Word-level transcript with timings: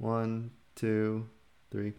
One, 0.00 0.50
two, 0.74 1.28
three. 1.70 1.92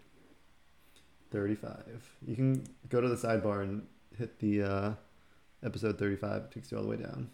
35. 1.31 2.09
You 2.27 2.35
can 2.35 2.67
go 2.89 2.99
to 2.99 3.07
the 3.07 3.15
sidebar 3.15 3.61
and 3.61 3.87
hit 4.17 4.39
the 4.39 4.63
uh, 4.63 4.93
episode 5.63 5.99
35. 5.99 6.41
It 6.41 6.51
takes 6.51 6.71
you 6.71 6.77
all 6.77 6.83
the 6.83 6.89
way 6.89 6.97
down. 6.97 7.29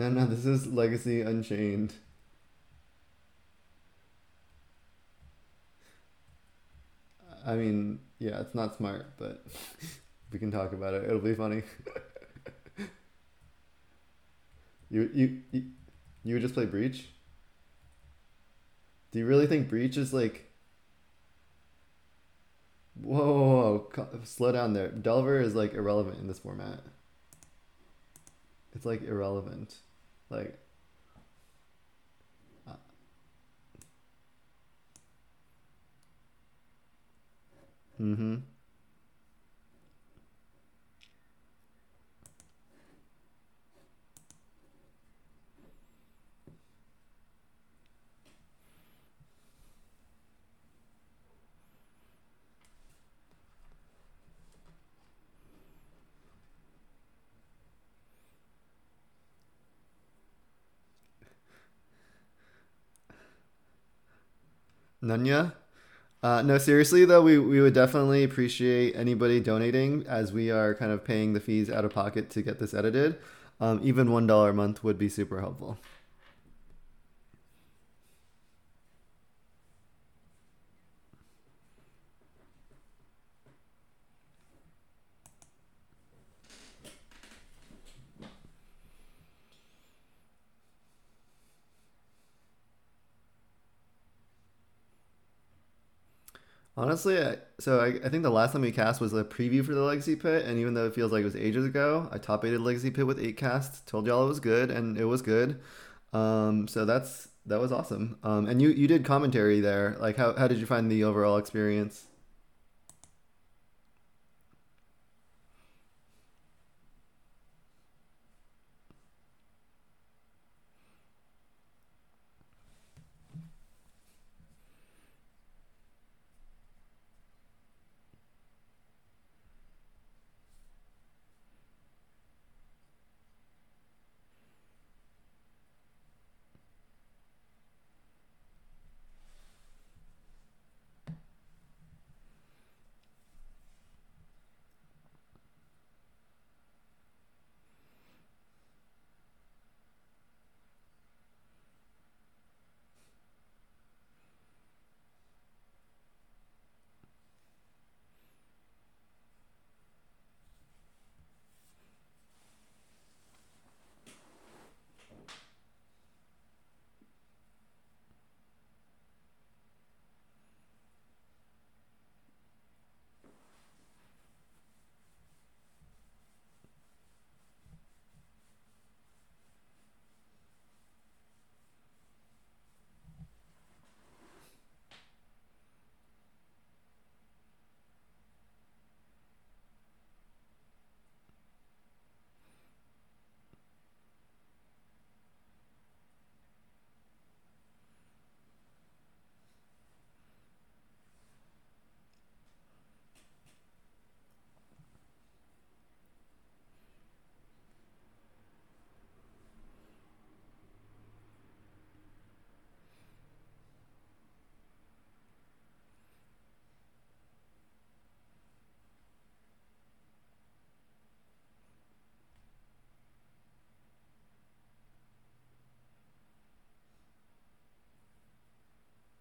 No, 0.00 0.08
no, 0.08 0.24
this 0.24 0.46
is 0.46 0.66
Legacy 0.66 1.20
Unchained. 1.20 1.92
I 7.46 7.54
mean, 7.54 8.00
yeah, 8.18 8.40
it's 8.40 8.54
not 8.54 8.74
smart, 8.74 9.18
but 9.18 9.44
we 10.32 10.38
can 10.38 10.50
talk 10.50 10.72
about 10.72 10.94
it. 10.94 11.04
It'll 11.04 11.18
be 11.18 11.34
funny. 11.34 11.64
you, 14.88 15.10
you, 15.12 15.42
you, 15.52 15.64
you 16.24 16.34
would 16.34 16.40
just 16.40 16.54
play 16.54 16.64
Breach? 16.64 17.06
Do 19.12 19.18
you 19.18 19.26
really 19.26 19.46
think 19.46 19.68
Breach 19.68 19.98
is 19.98 20.14
like. 20.14 20.50
Whoa, 22.94 23.18
whoa, 23.18 23.90
whoa, 23.94 24.20
slow 24.24 24.50
down 24.50 24.72
there. 24.72 24.88
Delver 24.88 25.42
is 25.42 25.54
like 25.54 25.74
irrelevant 25.74 26.20
in 26.20 26.26
this 26.26 26.38
format. 26.38 26.80
It's 28.74 28.86
like 28.86 29.02
irrelevant. 29.02 29.76
Like. 30.30 30.54
Uh, 32.68 32.72
mm-hmm. 38.00 38.36
Nunya? 65.02 65.52
Uh, 66.22 66.42
no, 66.42 66.58
seriously 66.58 67.04
though, 67.04 67.22
we, 67.22 67.38
we 67.38 67.60
would 67.60 67.72
definitely 67.72 68.24
appreciate 68.24 68.94
anybody 68.94 69.40
donating 69.40 70.04
as 70.06 70.32
we 70.32 70.50
are 70.50 70.74
kind 70.74 70.92
of 70.92 71.04
paying 71.04 71.32
the 71.32 71.40
fees 71.40 71.70
out 71.70 71.84
of 71.84 71.94
pocket 71.94 72.28
to 72.30 72.42
get 72.42 72.58
this 72.58 72.74
edited. 72.74 73.18
Um, 73.58 73.80
even 73.82 74.10
one 74.10 74.26
dollar 74.26 74.50
a 74.50 74.54
month 74.54 74.84
would 74.84 74.98
be 74.98 75.08
super 75.08 75.40
helpful. 75.40 75.78
Honestly, 96.80 97.22
I, 97.22 97.36
so 97.58 97.78
I, 97.78 98.06
I 98.06 98.08
think 98.08 98.22
the 98.22 98.30
last 98.30 98.52
time 98.52 98.62
we 98.62 98.72
cast 98.72 99.02
was 99.02 99.12
a 99.12 99.22
preview 99.22 99.62
for 99.62 99.74
the 99.74 99.82
Legacy 99.82 100.16
Pit, 100.16 100.46
and 100.46 100.58
even 100.58 100.72
though 100.72 100.86
it 100.86 100.94
feels 100.94 101.12
like 101.12 101.20
it 101.20 101.26
was 101.26 101.36
ages 101.36 101.66
ago, 101.66 102.08
I 102.10 102.16
top 102.16 102.42
eighted 102.42 102.62
Legacy 102.62 102.90
Pit 102.90 103.06
with 103.06 103.20
eight 103.20 103.36
casts, 103.36 103.82
told 103.82 104.06
y'all 104.06 104.24
it 104.24 104.28
was 104.28 104.40
good, 104.40 104.70
and 104.70 104.96
it 104.96 105.04
was 105.04 105.20
good. 105.20 105.60
Um, 106.14 106.66
so 106.68 106.86
that's 106.86 107.28
that 107.44 107.60
was 107.60 107.70
awesome. 107.70 108.18
Um, 108.22 108.46
and 108.46 108.62
you 108.62 108.70
you 108.70 108.88
did 108.88 109.04
commentary 109.04 109.60
there. 109.60 109.98
Like, 110.00 110.16
how 110.16 110.32
how 110.34 110.48
did 110.48 110.56
you 110.56 110.64
find 110.64 110.90
the 110.90 111.04
overall 111.04 111.36
experience? 111.36 112.06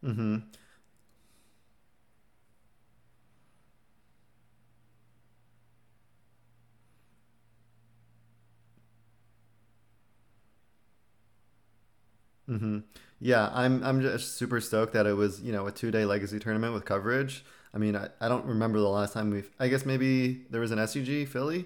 Mm-hmm. 0.09 0.37
Mm-hmm. 12.49 12.79
Yeah, 13.19 13.49
I'm 13.53 13.83
I'm 13.83 14.01
just 14.01 14.37
super 14.37 14.59
stoked 14.61 14.93
that 14.93 15.05
it 15.05 15.13
was, 15.13 15.41
you 15.41 15.51
know, 15.51 15.67
a 15.67 15.71
two 15.71 15.91
day 15.91 16.05
legacy 16.05 16.39
tournament 16.39 16.73
with 16.73 16.85
coverage. 16.85 17.43
I 17.73 17.77
mean, 17.77 17.95
I, 17.95 18.07
I 18.19 18.27
don't 18.29 18.45
remember 18.45 18.79
the 18.79 18.87
last 18.87 19.13
time 19.13 19.29
we've 19.29 19.49
I 19.59 19.67
guess 19.67 19.85
maybe 19.85 20.45
there 20.49 20.61
was 20.61 20.71
an 20.71 20.79
SCG 20.79 21.25
Philly, 21.25 21.65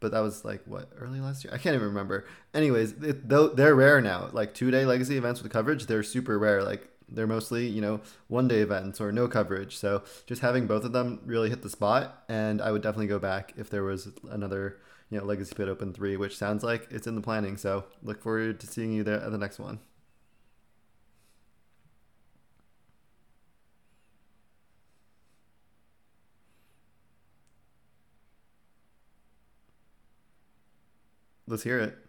but 0.00 0.10
that 0.12 0.20
was 0.20 0.44
like 0.44 0.62
what 0.66 0.88
early 0.98 1.20
last 1.20 1.44
year. 1.44 1.52
I 1.54 1.58
can't 1.58 1.74
even 1.74 1.88
remember. 1.88 2.26
Anyways, 2.52 2.92
it, 3.02 3.28
though 3.28 3.48
they're 3.48 3.74
rare 3.76 4.00
now. 4.00 4.28
Like 4.32 4.54
two 4.54 4.70
day 4.70 4.84
legacy 4.86 5.16
events 5.16 5.42
with 5.42 5.52
coverage, 5.52 5.86
they're 5.86 6.02
super 6.02 6.38
rare. 6.38 6.64
Like 6.64 6.88
they're 7.08 7.26
mostly 7.26 7.66
you 7.66 7.80
know 7.80 8.00
one 8.28 8.48
day 8.48 8.60
events 8.60 9.00
or 9.00 9.12
no 9.12 9.28
coverage. 9.28 9.76
So 9.76 10.02
just 10.26 10.42
having 10.42 10.66
both 10.66 10.84
of 10.84 10.92
them 10.92 11.20
really 11.24 11.50
hit 11.50 11.62
the 11.62 11.70
spot, 11.70 12.24
and 12.28 12.60
I 12.62 12.72
would 12.72 12.82
definitely 12.82 13.06
go 13.08 13.18
back 13.18 13.52
if 13.56 13.70
there 13.70 13.84
was 13.84 14.08
another 14.30 14.78
you 15.10 15.18
know 15.18 15.24
Legacy 15.24 15.54
Pit 15.54 15.68
Open 15.68 15.92
three, 15.92 16.16
which 16.16 16.36
sounds 16.36 16.62
like 16.62 16.86
it's 16.90 17.06
in 17.06 17.14
the 17.14 17.20
planning. 17.20 17.56
So 17.56 17.84
look 18.02 18.22
forward 18.22 18.60
to 18.60 18.66
seeing 18.66 18.92
you 18.92 19.02
there 19.04 19.20
at 19.20 19.30
the 19.32 19.38
next 19.38 19.58
one. 19.58 19.80
Let's 31.46 31.62
hear 31.62 31.78
it. 31.80 32.03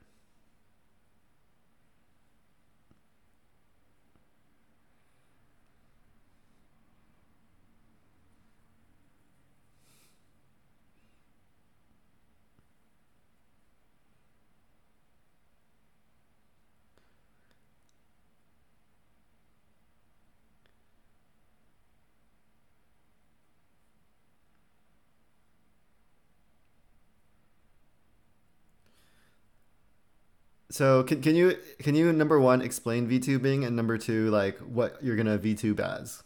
So 30.75 31.03
can, 31.03 31.21
can 31.21 31.37
you 31.37 31.57
can 31.79 31.95
you 31.95 32.11
number 32.11 32.37
one 32.37 32.61
explain 32.61 33.09
VTubing 33.09 33.65
and 33.65 33.77
number 33.77 33.97
two 33.97 34.29
like 34.29 34.57
what 34.57 35.01
you're 35.01 35.15
gonna 35.15 35.37
VTube 35.37 35.79
as? 35.79 36.21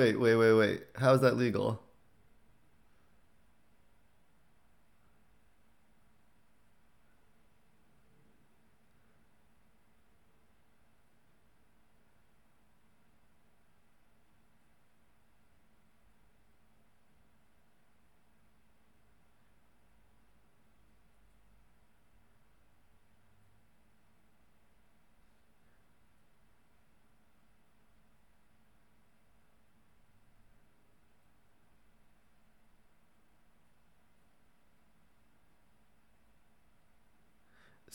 Wait, 0.00 0.18
wait, 0.18 0.34
wait, 0.34 0.52
wait. 0.54 0.82
How 0.96 1.12
is 1.12 1.20
that 1.20 1.36
legal? 1.36 1.78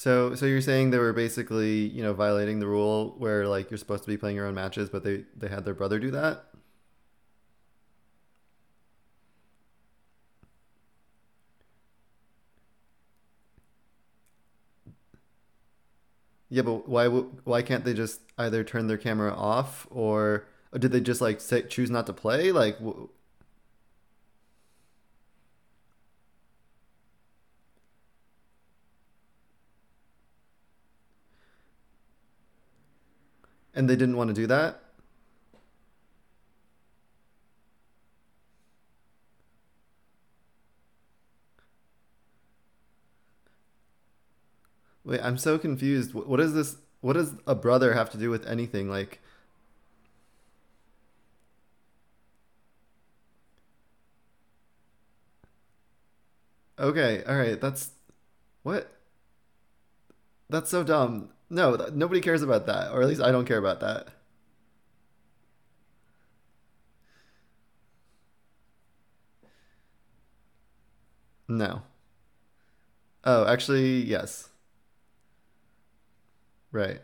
So, 0.06 0.36
so 0.36 0.46
you're 0.46 0.62
saying 0.62 0.92
they 0.92 1.00
were 1.00 1.14
basically, 1.14 1.88
you 1.88 2.04
know, 2.04 2.14
violating 2.14 2.60
the 2.60 2.68
rule 2.68 3.16
where 3.18 3.48
like 3.48 3.72
you're 3.72 3.80
supposed 3.80 4.04
to 4.04 4.08
be 4.10 4.18
playing 4.18 4.36
your 4.36 4.46
own 4.46 4.54
matches, 4.54 4.88
but 4.90 5.04
they 5.04 5.26
they 5.36 5.48
had 5.48 5.66
their 5.66 5.74
brother 5.74 5.98
do 6.00 6.12
that? 6.12 6.46
Yeah, 16.50 16.62
but 16.62 16.88
why 16.88 17.08
why 17.08 17.62
can't 17.62 17.84
they 17.86 17.94
just 17.94 18.22
either 18.38 18.64
turn 18.64 18.88
their 18.88 18.98
camera 18.98 19.34
off 19.34 19.88
or, 19.90 20.46
or 20.72 20.80
did 20.80 20.92
they 20.92 21.02
just 21.02 21.22
like 21.22 21.42
say, 21.42 21.64
choose 21.64 21.90
not 21.90 22.06
to 22.08 22.14
play? 22.14 22.52
Like, 22.52 22.78
w- 22.80 23.10
and 33.76 33.90
they 33.90 33.96
didn't 33.96 34.18
want 34.18 34.30
to 34.30 34.34
do 34.34 34.48
that? 34.48 34.82
Wait, 45.04 45.20
I'm 45.22 45.38
so 45.38 45.58
confused. 45.58 46.12
Wh- 46.12 46.28
What 46.28 46.40
is 46.40 46.54
this? 46.54 46.78
What 47.02 47.14
does 47.14 47.34
a 47.46 47.56
brother 47.56 47.94
have 47.94 48.10
to 48.12 48.18
do 48.18 48.30
with 48.30 48.46
anything? 48.48 48.90
Like, 48.90 49.20
okay, 56.80 57.24
all 57.28 57.36
right, 57.38 57.60
that's 57.60 57.92
what? 58.64 58.92
That's 60.50 60.70
so 60.72 60.84
dumb. 60.84 61.30
No, 61.52 61.78
th- 61.78 61.92
nobody 61.94 62.20
cares 62.22 62.42
about 62.42 62.66
that, 62.66 62.92
or 62.92 63.02
at 63.02 63.08
least 63.08 63.22
I 63.22 63.32
don't 63.32 63.46
care 63.46 63.58
about 63.60 63.80
that. 63.82 64.08
No. 71.48 71.84
Oh, 73.24 73.46
actually, 73.48 74.04
yes. 74.04 74.50
Right. 76.72 77.02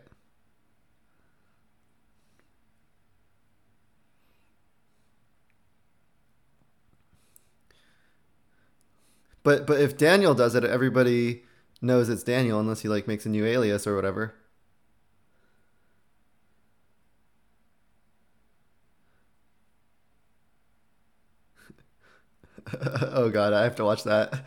But 9.42 9.66
but 9.66 9.80
if 9.80 9.96
Daniel 9.96 10.34
does 10.34 10.54
it, 10.54 10.64
everybody 10.64 11.42
knows 11.82 12.08
it's 12.08 12.22
Daniel 12.22 12.60
unless 12.60 12.80
he 12.82 12.88
like 12.88 13.06
makes 13.08 13.26
a 13.26 13.28
new 13.28 13.44
alias 13.44 13.86
or 13.86 13.94
whatever. 13.96 14.34
oh 23.12 23.30
god, 23.30 23.52
I 23.52 23.62
have 23.64 23.76
to 23.76 23.84
watch 23.84 24.04
that. 24.04 24.44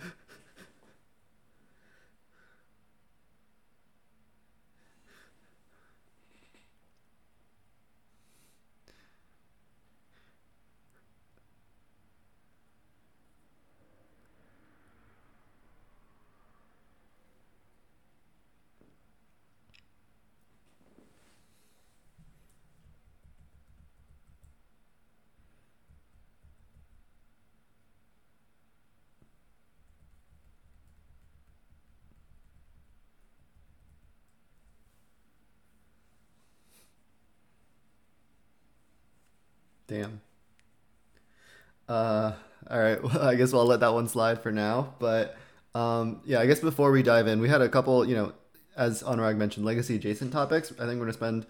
Uh, 41.88 42.34
all 42.70 42.80
right. 42.80 43.02
Well, 43.04 43.22
I 43.22 43.36
guess 43.36 43.54
I'll 43.54 43.66
let 43.66 43.82
that 43.82 43.94
one 43.94 44.08
slide 44.08 44.42
for 44.42 44.52
now. 44.52 44.94
But 45.00 45.38
um, 45.74 46.22
yeah, 46.26 46.40
I 46.40 46.46
guess 46.46 46.60
before 46.60 46.92
we 46.92 47.04
dive 47.04 47.28
in, 47.28 47.40
we 47.40 47.50
had 47.50 47.62
a 47.62 47.70
couple, 47.70 48.06
you 48.06 48.16
know, 48.16 48.34
as 48.76 49.04
Anurag 49.04 49.38
mentioned, 49.38 49.66
legacy 49.66 49.96
adjacent 49.96 50.32
topics. 50.34 50.72
I 50.74 50.86
think 50.86 51.00
we're 51.00 51.06
going 51.06 51.08
to 51.08 51.14
spend 51.14 51.46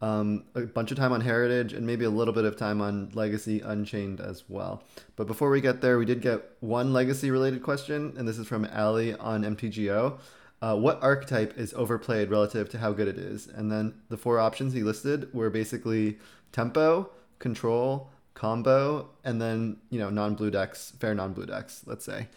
um, 0.00 0.44
a 0.54 0.62
bunch 0.62 0.90
of 0.90 0.96
time 0.96 1.12
on 1.12 1.20
Heritage, 1.20 1.72
and 1.72 1.86
maybe 1.86 2.04
a 2.04 2.10
little 2.10 2.34
bit 2.34 2.44
of 2.44 2.56
time 2.56 2.80
on 2.80 3.10
Legacy 3.14 3.60
Unchained 3.60 4.20
as 4.20 4.44
well. 4.48 4.82
But 5.16 5.26
before 5.26 5.50
we 5.50 5.60
get 5.60 5.80
there, 5.80 5.98
we 5.98 6.04
did 6.04 6.20
get 6.20 6.42
one 6.60 6.92
Legacy 6.92 7.30
related 7.30 7.62
question, 7.62 8.12
and 8.18 8.28
this 8.28 8.38
is 8.38 8.46
from 8.46 8.68
Ali 8.74 9.14
on 9.14 9.44
MTGO. 9.44 10.18
Uh, 10.60 10.76
what 10.76 11.02
archetype 11.02 11.56
is 11.58 11.72
overplayed 11.74 12.30
relative 12.30 12.68
to 12.70 12.78
how 12.78 12.92
good 12.92 13.08
it 13.08 13.18
is? 13.18 13.46
And 13.46 13.70
then 13.70 13.94
the 14.08 14.16
four 14.16 14.38
options 14.38 14.72
he 14.72 14.82
listed 14.82 15.32
were 15.32 15.50
basically 15.50 16.18
tempo, 16.52 17.10
control, 17.38 18.10
combo, 18.34 19.08
and 19.24 19.40
then 19.40 19.78
you 19.90 19.98
know 19.98 20.10
non 20.10 20.34
blue 20.34 20.50
decks, 20.50 20.92
fair 20.98 21.14
non 21.14 21.32
blue 21.32 21.46
decks. 21.46 21.82
Let's 21.86 22.04
say. 22.04 22.28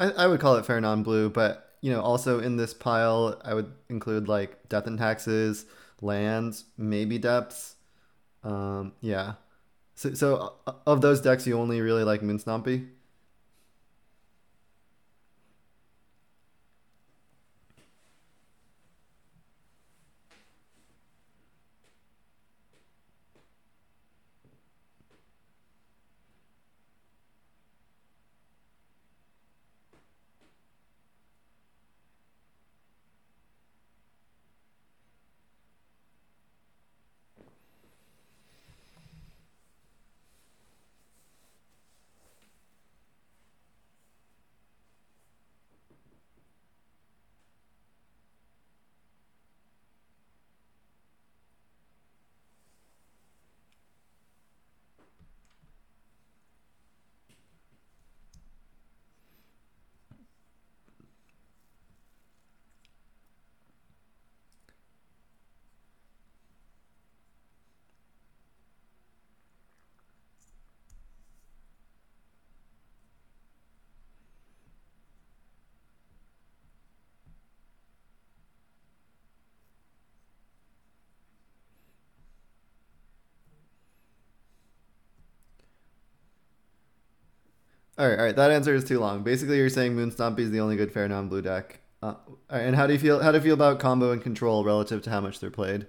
I, 0.00 0.10
I 0.12 0.26
would 0.26 0.40
call 0.40 0.56
it 0.56 0.66
fair 0.66 0.80
non-blue, 0.80 1.30
but 1.30 1.76
you 1.82 1.92
know, 1.92 2.00
also 2.00 2.40
in 2.40 2.56
this 2.56 2.74
pile, 2.74 3.40
I 3.44 3.54
would 3.54 3.72
include 3.88 4.28
like 4.28 4.68
death 4.68 4.86
and 4.86 4.98
taxes, 4.98 5.66
lands, 6.00 6.64
maybe 6.76 7.18
depths. 7.18 7.76
Um, 8.42 8.92
yeah. 9.00 9.34
So, 9.94 10.14
so 10.14 10.54
uh, 10.66 10.72
of 10.86 11.02
those 11.02 11.20
decks, 11.20 11.46
you 11.46 11.58
only 11.58 11.80
really 11.80 12.04
like 12.04 12.22
Moon 12.22 12.38
Stompy? 12.38 12.88
All 88.00 88.08
right, 88.08 88.18
all 88.18 88.24
right. 88.24 88.34
That 88.34 88.50
answer 88.50 88.74
is 88.74 88.84
too 88.84 88.98
long. 88.98 89.22
Basically, 89.22 89.58
you're 89.58 89.68
saying 89.68 89.94
Moon 89.94 90.10
Stompy 90.10 90.38
is 90.38 90.50
the 90.50 90.60
only 90.60 90.74
good 90.74 90.90
fair 90.90 91.06
non-blue 91.06 91.42
deck. 91.42 91.80
Uh, 92.02 92.14
and 92.48 92.74
how 92.74 92.86
do 92.86 92.94
you 92.94 92.98
feel? 92.98 93.20
How 93.20 93.30
do 93.30 93.36
you 93.36 93.44
feel 93.44 93.52
about 93.52 93.78
combo 93.78 94.10
and 94.10 94.22
control 94.22 94.64
relative 94.64 95.02
to 95.02 95.10
how 95.10 95.20
much 95.20 95.38
they're 95.38 95.50
played? 95.50 95.86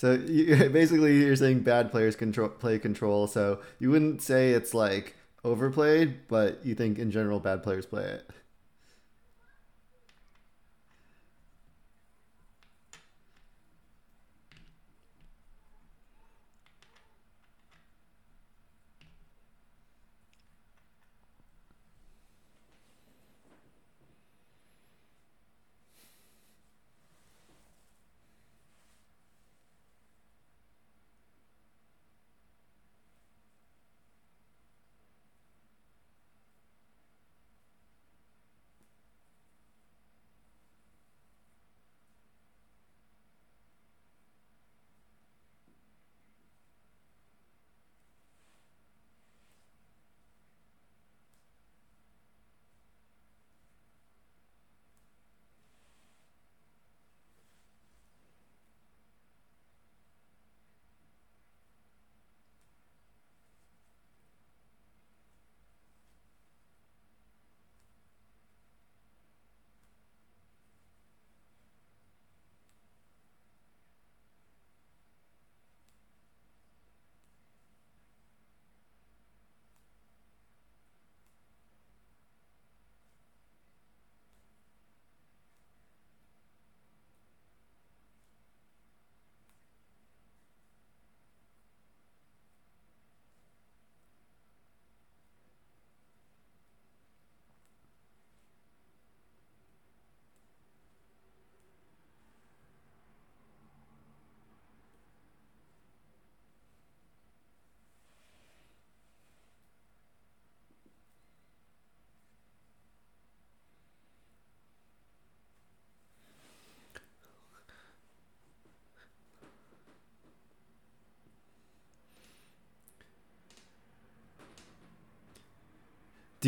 So 0.00 0.12
you, 0.14 0.56
basically, 0.72 1.18
you're 1.18 1.36
saying 1.36 1.60
bad 1.60 1.90
players 1.90 2.16
control 2.16 2.48
play 2.48 2.78
control. 2.78 3.26
So 3.26 3.60
you 3.78 3.90
wouldn't 3.90 4.22
say 4.22 4.52
it's 4.52 4.72
like 4.72 5.14
overplayed, 5.44 6.26
but 6.26 6.64
you 6.64 6.74
think 6.74 6.98
in 6.98 7.10
general 7.10 7.38
bad 7.38 7.62
players 7.62 7.84
play 7.84 8.04
it. 8.04 8.30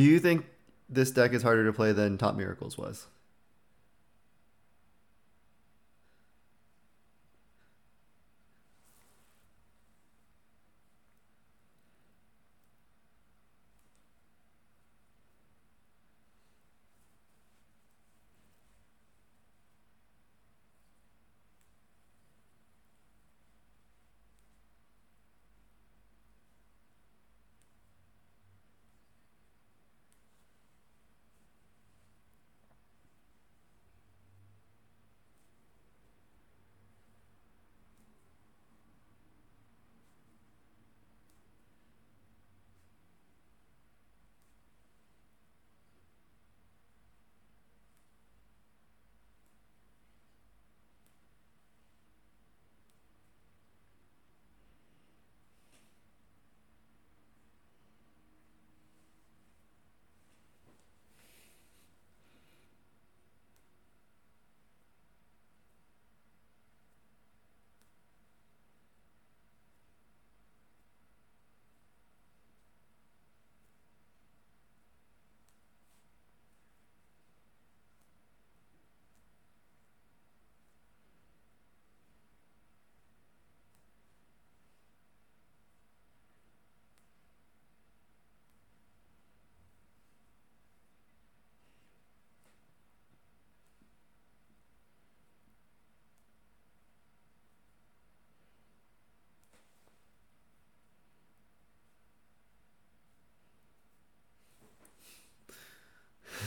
Do 0.02 0.09
you 0.09 0.18
think 0.18 0.47
this 0.88 1.12
deck 1.12 1.32
is 1.32 1.44
harder 1.44 1.64
to 1.64 1.73
play 1.73 1.92
than 1.92 2.18
Top 2.18 2.35
Miracles 2.35 2.76
was? 2.76 3.06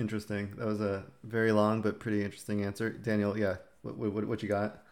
Interesting. 0.00 0.54
That 0.56 0.66
was 0.66 0.80
a 0.80 1.04
very 1.24 1.52
long 1.52 1.82
but 1.82 2.00
pretty 2.00 2.24
interesting 2.24 2.64
answer. 2.64 2.88
Daniel, 2.88 3.36
yeah, 3.38 3.56
what, 3.82 3.98
what, 3.98 4.24
what 4.26 4.42
you 4.42 4.48
got? 4.48 4.82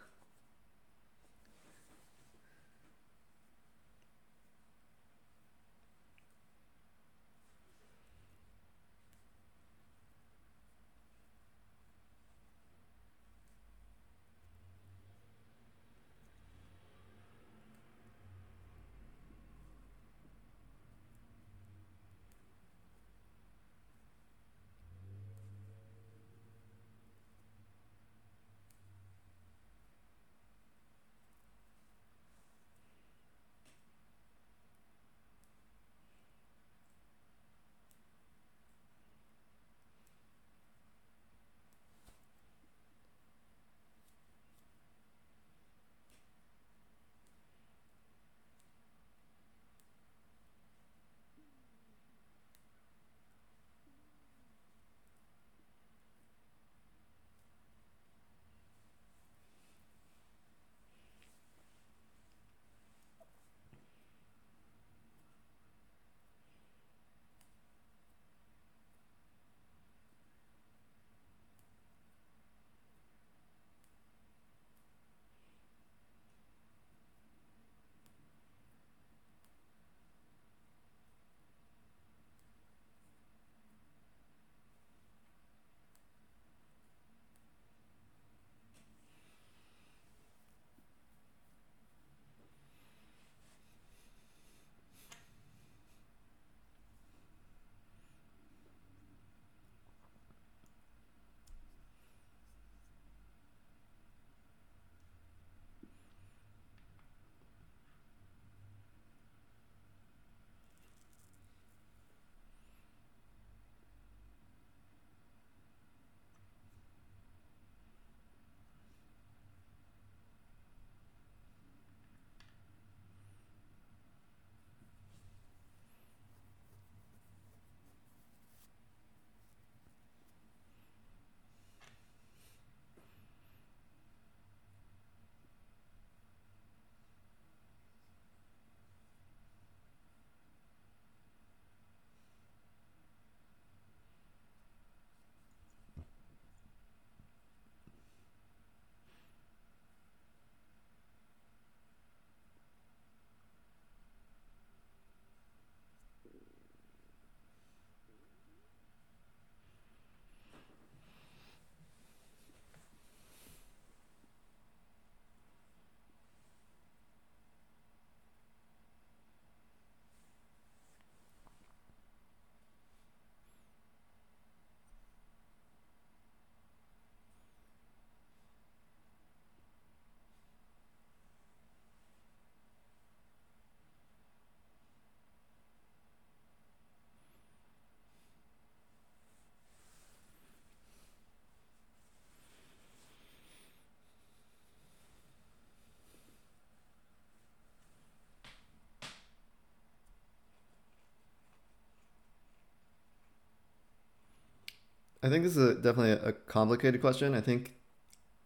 I 205.21 205.29
think 205.29 205.43
this 205.43 205.57
is 205.57 205.69
a, 205.69 205.73
definitely 205.75 206.11
a, 206.11 206.29
a 206.29 206.33
complicated 206.33 207.01
question. 207.01 207.35
I 207.35 207.41
think 207.41 207.73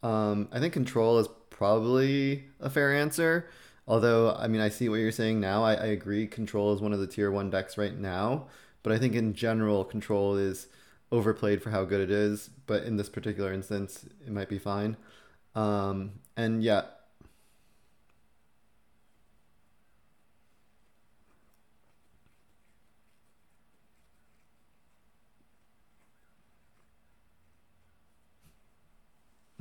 um, 0.02 0.50
I 0.52 0.60
think 0.60 0.74
control 0.74 1.20
is 1.20 1.28
probably 1.50 2.46
a 2.60 2.70
fair 2.70 2.94
answer. 2.94 3.48
Although, 3.88 4.34
I 4.36 4.48
mean, 4.48 4.62
I 4.62 4.70
see 4.70 4.88
what 4.88 4.98
you're 4.98 5.12
saying 5.12 5.40
now. 5.40 5.64
I, 5.64 5.74
I 5.74 5.86
agree. 5.88 6.26
Control 6.26 6.74
is 6.74 6.82
one 6.82 6.94
of 6.94 7.00
the 7.00 7.08
tier 7.08 7.32
one 7.32 7.50
decks 7.50 7.78
right 7.78 7.98
now. 7.98 8.48
But 8.82 8.94
I 8.94 8.98
think 8.98 9.14
in 9.14 9.34
general, 9.34 9.84
control 9.84 10.36
is 10.36 10.68
overplayed 11.12 11.62
for 11.62 11.70
how 11.70 11.84
good 11.84 12.02
it 12.02 12.12
is. 12.12 12.50
But 12.66 12.84
in 12.84 12.98
this 12.98 13.10
particular 13.10 13.54
instance, 13.54 14.06
it 14.26 14.32
might 14.32 14.50
be 14.50 14.60
fine. 14.60 14.98
Um, 15.56 16.14
and 16.38 16.64
yeah, 16.64 16.84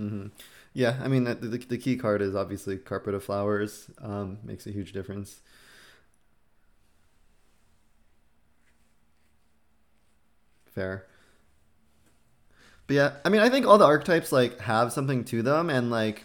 hmm 0.08 0.26
Yeah, 0.74 0.98
I 1.02 1.08
mean, 1.08 1.24
the, 1.24 1.34
the, 1.34 1.58
the 1.58 1.78
key 1.78 1.96
card 1.96 2.22
is 2.22 2.34
obviously 2.34 2.76
Carpet 2.78 3.14
of 3.14 3.24
Flowers. 3.24 3.90
Um, 4.00 4.38
makes 4.44 4.66
a 4.66 4.70
huge 4.70 4.92
difference. 4.92 5.40
Fair. 10.74 11.06
But 12.86 12.94
yeah, 12.96 13.12
I 13.24 13.28
mean, 13.28 13.40
I 13.40 13.48
think 13.48 13.66
all 13.66 13.78
the 13.78 13.84
archetypes 13.84 14.32
like 14.32 14.58
have 14.60 14.92
something 14.92 15.24
to 15.26 15.42
them, 15.42 15.70
and 15.70 15.90
like, 15.90 16.24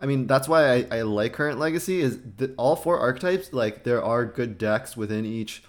I 0.00 0.06
mean, 0.06 0.26
that's 0.26 0.48
why 0.48 0.72
I, 0.72 0.86
I 0.98 1.02
like 1.02 1.32
Current 1.32 1.58
Legacy 1.58 2.00
is 2.00 2.18
that 2.36 2.54
all 2.56 2.76
four 2.76 2.98
archetypes 2.98 3.52
like 3.52 3.84
there 3.84 4.02
are 4.02 4.24
good 4.24 4.58
decks 4.58 4.96
within 4.96 5.24
each 5.24 5.62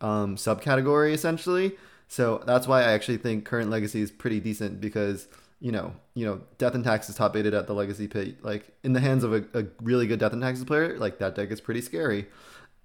um, 0.00 0.36
subcategory 0.36 1.12
essentially. 1.12 1.76
So 2.08 2.42
that's 2.46 2.66
why 2.66 2.80
I 2.82 2.92
actually 2.92 3.18
think 3.18 3.44
Current 3.44 3.70
Legacy 3.70 4.00
is 4.00 4.10
pretty 4.10 4.40
decent 4.40 4.80
because 4.80 5.28
you 5.60 5.72
know, 5.72 5.92
you 6.14 6.24
know, 6.24 6.40
Death 6.58 6.74
and 6.74 6.84
Taxes 6.84 7.16
top 7.16 7.36
eighted 7.36 7.54
at 7.54 7.66
the 7.66 7.74
Legacy 7.74 8.06
Pit. 8.06 8.44
Like 8.44 8.76
in 8.84 8.92
the 8.92 9.00
hands 9.00 9.24
of 9.24 9.32
a, 9.32 9.44
a 9.54 9.66
really 9.82 10.06
good 10.06 10.20
Death 10.20 10.32
and 10.32 10.42
Taxes 10.42 10.64
player, 10.64 10.96
like 10.98 11.18
that 11.18 11.34
deck 11.34 11.50
is 11.50 11.60
pretty 11.60 11.80
scary. 11.80 12.26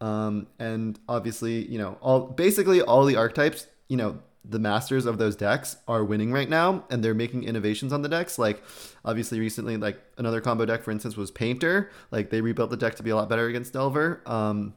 Um, 0.01 0.47
and 0.59 0.99
obviously, 1.07 1.65
you 1.65 1.77
know, 1.77 1.97
all 2.01 2.21
basically 2.27 2.81
all 2.81 3.05
the 3.05 3.15
archetypes, 3.15 3.67
you 3.87 3.97
know, 3.97 4.19
the 4.45 4.59
masters 4.59 5.05
of 5.05 5.17
those 5.17 5.35
decks 5.35 5.77
are 5.87 6.03
winning 6.03 6.33
right 6.33 6.49
now, 6.49 6.83
and 6.89 7.01
they're 7.03 7.13
making 7.13 7.43
innovations 7.43 7.93
on 7.93 8.01
the 8.01 8.09
decks. 8.09 8.37
Like 8.37 8.61
obviously, 9.05 9.39
recently, 9.39 9.77
like 9.77 10.01
another 10.17 10.41
combo 10.41 10.65
deck, 10.65 10.83
for 10.83 10.91
instance, 10.91 11.15
was 11.15 11.31
Painter. 11.31 11.91
Like 12.11 12.29
they 12.29 12.41
rebuilt 12.41 12.69
the 12.69 12.77
deck 12.77 12.95
to 12.95 13.03
be 13.03 13.11
a 13.11 13.15
lot 13.15 13.29
better 13.29 13.47
against 13.47 13.73
Delver. 13.73 14.21
Um, 14.25 14.73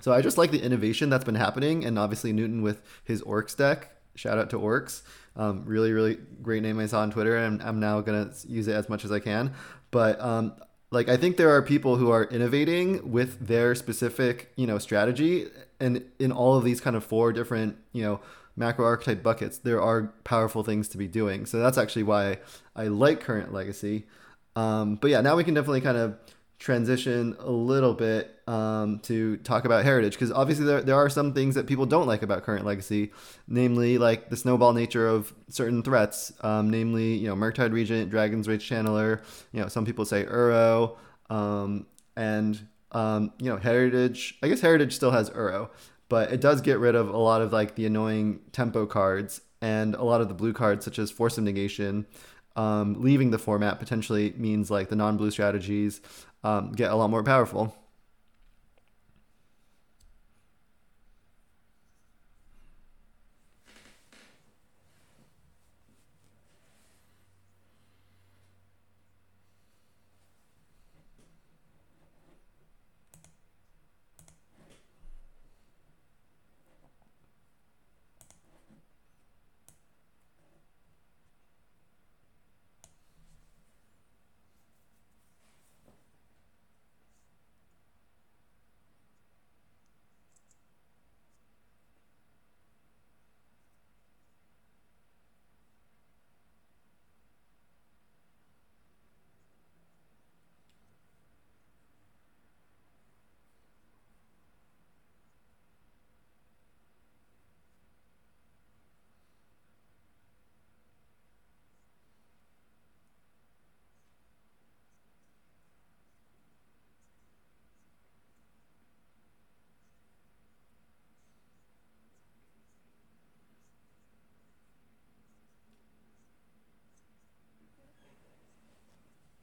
so 0.00 0.12
I 0.12 0.22
just 0.22 0.38
like 0.38 0.50
the 0.50 0.62
innovation 0.62 1.10
that's 1.10 1.24
been 1.24 1.34
happening, 1.34 1.84
and 1.84 1.98
obviously 1.98 2.32
Newton 2.32 2.62
with 2.62 2.82
his 3.04 3.22
Orcs 3.22 3.56
deck. 3.56 3.90
Shout 4.14 4.38
out 4.38 4.50
to 4.50 4.58
Orcs. 4.58 5.02
Um, 5.38 5.62
really, 5.64 5.92
really 5.92 6.18
great 6.42 6.62
name 6.62 6.78
I 6.78 6.86
saw 6.86 7.00
on 7.00 7.10
Twitter, 7.10 7.36
and 7.36 7.62
I'm 7.62 7.80
now 7.80 8.00
gonna 8.00 8.30
use 8.46 8.68
it 8.68 8.74
as 8.74 8.88
much 8.88 9.04
as 9.04 9.12
I 9.12 9.20
can. 9.20 9.54
But 9.90 10.20
um, 10.20 10.52
like, 10.90 11.08
I 11.08 11.16
think 11.16 11.36
there 11.36 11.50
are 11.50 11.62
people 11.62 11.96
who 11.96 12.10
are 12.10 12.24
innovating 12.24 13.10
with 13.12 13.46
their 13.46 13.74
specific, 13.74 14.52
you 14.56 14.66
know, 14.66 14.78
strategy, 14.78 15.46
and 15.80 16.04
in 16.18 16.32
all 16.32 16.56
of 16.56 16.64
these 16.64 16.80
kind 16.80 16.96
of 16.96 17.04
four 17.04 17.32
different, 17.32 17.76
you 17.92 18.02
know, 18.02 18.20
macro 18.56 18.84
archetype 18.84 19.22
buckets, 19.22 19.58
there 19.58 19.80
are 19.80 20.12
powerful 20.24 20.64
things 20.64 20.88
to 20.88 20.98
be 20.98 21.06
doing. 21.06 21.46
So 21.46 21.60
that's 21.60 21.78
actually 21.78 22.02
why 22.02 22.38
I 22.74 22.88
like 22.88 23.20
current 23.20 23.52
legacy. 23.52 24.06
Um, 24.56 24.96
but 24.96 25.10
yeah, 25.10 25.20
now 25.20 25.36
we 25.36 25.44
can 25.44 25.54
definitely 25.54 25.80
kind 25.82 25.96
of 25.96 26.16
transition 26.58 27.36
a 27.38 27.50
little 27.50 27.94
bit 27.94 28.40
um, 28.48 28.98
to 29.00 29.36
talk 29.38 29.64
about 29.64 29.84
heritage 29.84 30.14
because 30.14 30.32
obviously 30.32 30.64
there, 30.64 30.80
there 30.80 30.96
are 30.96 31.08
some 31.08 31.32
things 31.32 31.54
that 31.54 31.66
people 31.66 31.86
don't 31.86 32.06
like 32.06 32.22
about 32.22 32.42
current 32.42 32.66
legacy 32.66 33.12
namely 33.46 33.96
like 33.96 34.28
the 34.28 34.36
snowball 34.36 34.72
nature 34.72 35.06
of 35.06 35.32
certain 35.48 35.82
threats 35.82 36.32
um, 36.40 36.68
namely 36.68 37.14
you 37.14 37.28
know 37.28 37.36
murktide 37.36 37.72
regent 37.72 38.10
dragon's 38.10 38.48
rage 38.48 38.68
channeler 38.68 39.22
you 39.52 39.60
know 39.60 39.68
some 39.68 39.84
people 39.84 40.04
say 40.04 40.24
uro 40.24 40.96
um, 41.30 41.86
and 42.16 42.66
um, 42.90 43.32
you 43.38 43.48
know 43.48 43.56
heritage 43.56 44.36
i 44.42 44.48
guess 44.48 44.60
heritage 44.60 44.92
still 44.94 45.12
has 45.12 45.30
uro 45.30 45.70
but 46.08 46.32
it 46.32 46.40
does 46.40 46.60
get 46.60 46.78
rid 46.78 46.94
of 46.94 47.08
a 47.08 47.18
lot 47.18 47.40
of 47.40 47.52
like 47.52 47.74
the 47.76 47.86
annoying 47.86 48.40
tempo 48.52 48.84
cards 48.84 49.42
and 49.60 49.94
a 49.94 50.04
lot 50.04 50.20
of 50.20 50.28
the 50.28 50.34
blue 50.34 50.52
cards 50.52 50.84
such 50.84 50.98
as 50.98 51.10
force 51.10 51.38
of 51.38 51.44
negation. 51.44 52.06
Um, 52.56 52.96
leaving 52.98 53.30
the 53.30 53.38
format 53.38 53.78
potentially 53.78 54.34
means 54.36 54.68
like 54.70 54.88
the 54.88 54.96
non-blue 54.96 55.30
strategies 55.30 56.00
um, 56.44 56.72
get 56.72 56.90
a 56.90 56.94
lot 56.96 57.10
more 57.10 57.22
powerful. 57.22 57.74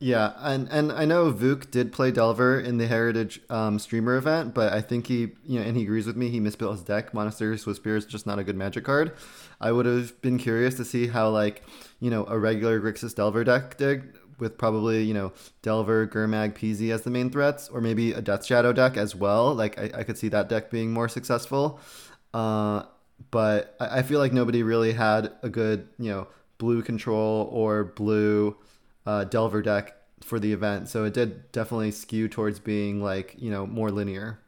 Yeah, 0.06 0.34
and 0.38 0.68
and 0.70 0.92
I 0.92 1.06
know 1.06 1.34
Vuk 1.34 1.72
did 1.72 1.92
play 1.92 2.12
Delver 2.12 2.60
in 2.60 2.78
the 2.78 2.86
Heritage 2.86 3.42
um, 3.50 3.80
streamer 3.80 4.18
event, 4.18 4.54
but 4.54 4.72
I 4.72 4.80
think 4.80 5.08
he, 5.08 5.32
you 5.44 5.60
know, 5.60 5.62
and 5.62 5.76
he 5.76 5.82
agrees 5.82 6.06
with 6.06 6.16
me. 6.16 6.30
He 6.30 6.40
misbuilt 6.40 6.74
his 6.74 6.84
deck. 6.84 7.12
Monastery 7.12 7.58
Swiftspear 7.58 7.98
is 7.98 8.06
just 8.06 8.28
not 8.28 8.38
a 8.38 8.44
good 8.44 8.56
Magic 8.56 8.84
card. 8.84 9.14
I 9.60 9.72
would 9.72 9.88
have 9.88 10.22
been 10.22 10.38
curious 10.38 10.76
to 10.76 10.86
see 10.86 11.08
how 11.08 11.30
like, 11.30 11.64
you 12.00 12.12
know, 12.12 12.24
a 12.28 12.38
regular 12.38 12.80
Grixis 12.80 13.16
Delver 13.16 13.44
deck 13.44 13.78
did 13.78 14.14
with 14.38 14.60
probably 14.60 15.02
you 15.02 15.16
know 15.16 15.34
Delver, 15.64 16.06
Gurmag, 16.06 16.54
Peasy 16.54 16.94
as 16.94 17.02
the 17.02 17.10
main 17.10 17.32
threats, 17.32 17.68
or 17.68 17.82
maybe 17.82 18.12
a 18.12 18.22
Death's 18.22 18.46
Shadow 18.46 18.74
deck 18.74 18.98
as 18.98 19.16
well. 19.16 19.56
Like 19.56 19.80
I, 19.80 19.90
I 20.02 20.04
could 20.04 20.20
see 20.20 20.28
that 20.28 20.50
deck 20.50 20.70
being 20.70 20.94
more 20.94 21.10
successful. 21.10 21.80
Uh, 22.32 22.84
but 23.32 23.76
I, 23.80 24.02
I 24.02 24.04
feel 24.04 24.20
like 24.20 24.34
nobody 24.34 24.62
really 24.62 24.94
had 24.94 25.32
a 25.42 25.50
good 25.50 25.88
you 25.98 26.12
know 26.12 26.28
blue 26.60 26.84
control 26.84 27.50
or 27.52 27.86
blue 27.86 28.56
uh, 29.08 29.24
Delver 29.24 29.64
deck 29.64 29.95
for 30.22 30.40
the 30.40 30.54
event, 30.54 30.90
so 30.90 31.04
it 31.04 31.14
did 31.14 31.52
definitely 31.52 31.92
skew 31.92 32.28
towards 32.28 32.60
being 32.60 33.02
like 33.02 33.36
you 33.38 33.52
know 33.52 33.66
more 33.68 33.92
linear. 33.92 34.40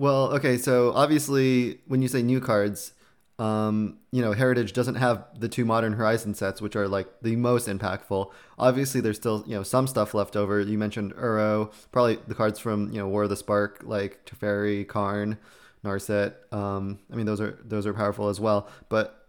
Well, 0.00 0.32
okay, 0.36 0.56
so 0.56 0.92
obviously 0.94 1.80
when 1.86 2.00
you 2.00 2.08
say 2.08 2.22
new 2.22 2.40
cards, 2.40 2.94
um, 3.38 3.98
you 4.10 4.22
know, 4.22 4.32
Heritage 4.32 4.72
doesn't 4.72 4.94
have 4.94 5.26
the 5.38 5.46
two 5.46 5.66
Modern 5.66 5.92
Horizon 5.92 6.32
sets, 6.32 6.62
which 6.62 6.74
are 6.74 6.88
like 6.88 7.06
the 7.20 7.36
most 7.36 7.68
impactful. 7.68 8.30
Obviously, 8.58 9.02
there's 9.02 9.18
still 9.18 9.44
you 9.46 9.54
know 9.54 9.62
some 9.62 9.86
stuff 9.86 10.14
left 10.14 10.36
over. 10.36 10.58
You 10.58 10.78
mentioned 10.78 11.14
Uro, 11.16 11.70
probably 11.92 12.18
the 12.26 12.34
cards 12.34 12.58
from 12.58 12.90
you 12.90 12.96
know 12.96 13.08
War 13.08 13.24
of 13.24 13.28
the 13.28 13.36
Spark, 13.36 13.82
like 13.84 14.24
Teferi, 14.24 14.88
Karn, 14.88 15.36
Narset. 15.84 16.32
Um, 16.50 17.00
I 17.12 17.16
mean, 17.16 17.26
those 17.26 17.42
are 17.42 17.58
those 17.62 17.86
are 17.86 17.92
powerful 17.92 18.30
as 18.30 18.40
well. 18.40 18.70
But 18.88 19.28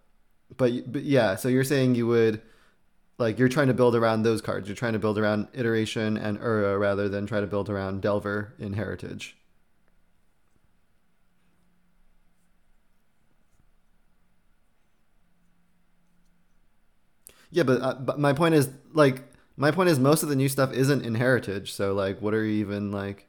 but 0.56 0.90
but 0.90 1.04
yeah, 1.04 1.36
so 1.36 1.50
you're 1.50 1.66
saying 1.66 1.96
you 1.96 2.08
would 2.08 2.42
like 3.18 3.38
you're 3.38 3.50
trying 3.50 3.68
to 3.68 3.74
build 3.74 3.94
around 3.94 4.24
those 4.24 4.42
cards. 4.42 4.70
You're 4.70 4.78
trying 4.78 4.94
to 4.94 5.00
build 5.00 5.18
around 5.18 5.50
Iteration 5.52 6.16
and 6.16 6.40
Uro 6.40 6.80
rather 6.80 7.10
than 7.10 7.26
try 7.26 7.42
to 7.42 7.48
build 7.48 7.70
around 7.70 8.02
Delver 8.02 8.54
in 8.58 8.72
Heritage. 8.72 9.36
Yeah, 17.52 17.64
but, 17.64 17.82
uh, 17.82 17.94
but 17.96 18.20
my 18.20 18.34
point 18.34 18.56
is 18.56 18.70
like 18.94 19.24
my 19.58 19.72
point 19.72 19.90
is 19.90 20.00
most 20.00 20.24
of 20.24 20.30
the 20.30 20.36
new 20.36 20.50
stuff 20.50 20.74
isn't 20.74 21.06
in 21.06 21.16
heritage. 21.16 21.74
So 21.74 21.94
like, 21.94 22.22
what 22.22 22.34
are 22.34 22.44
you 22.44 22.62
even 22.62 22.92
like? 22.92 23.28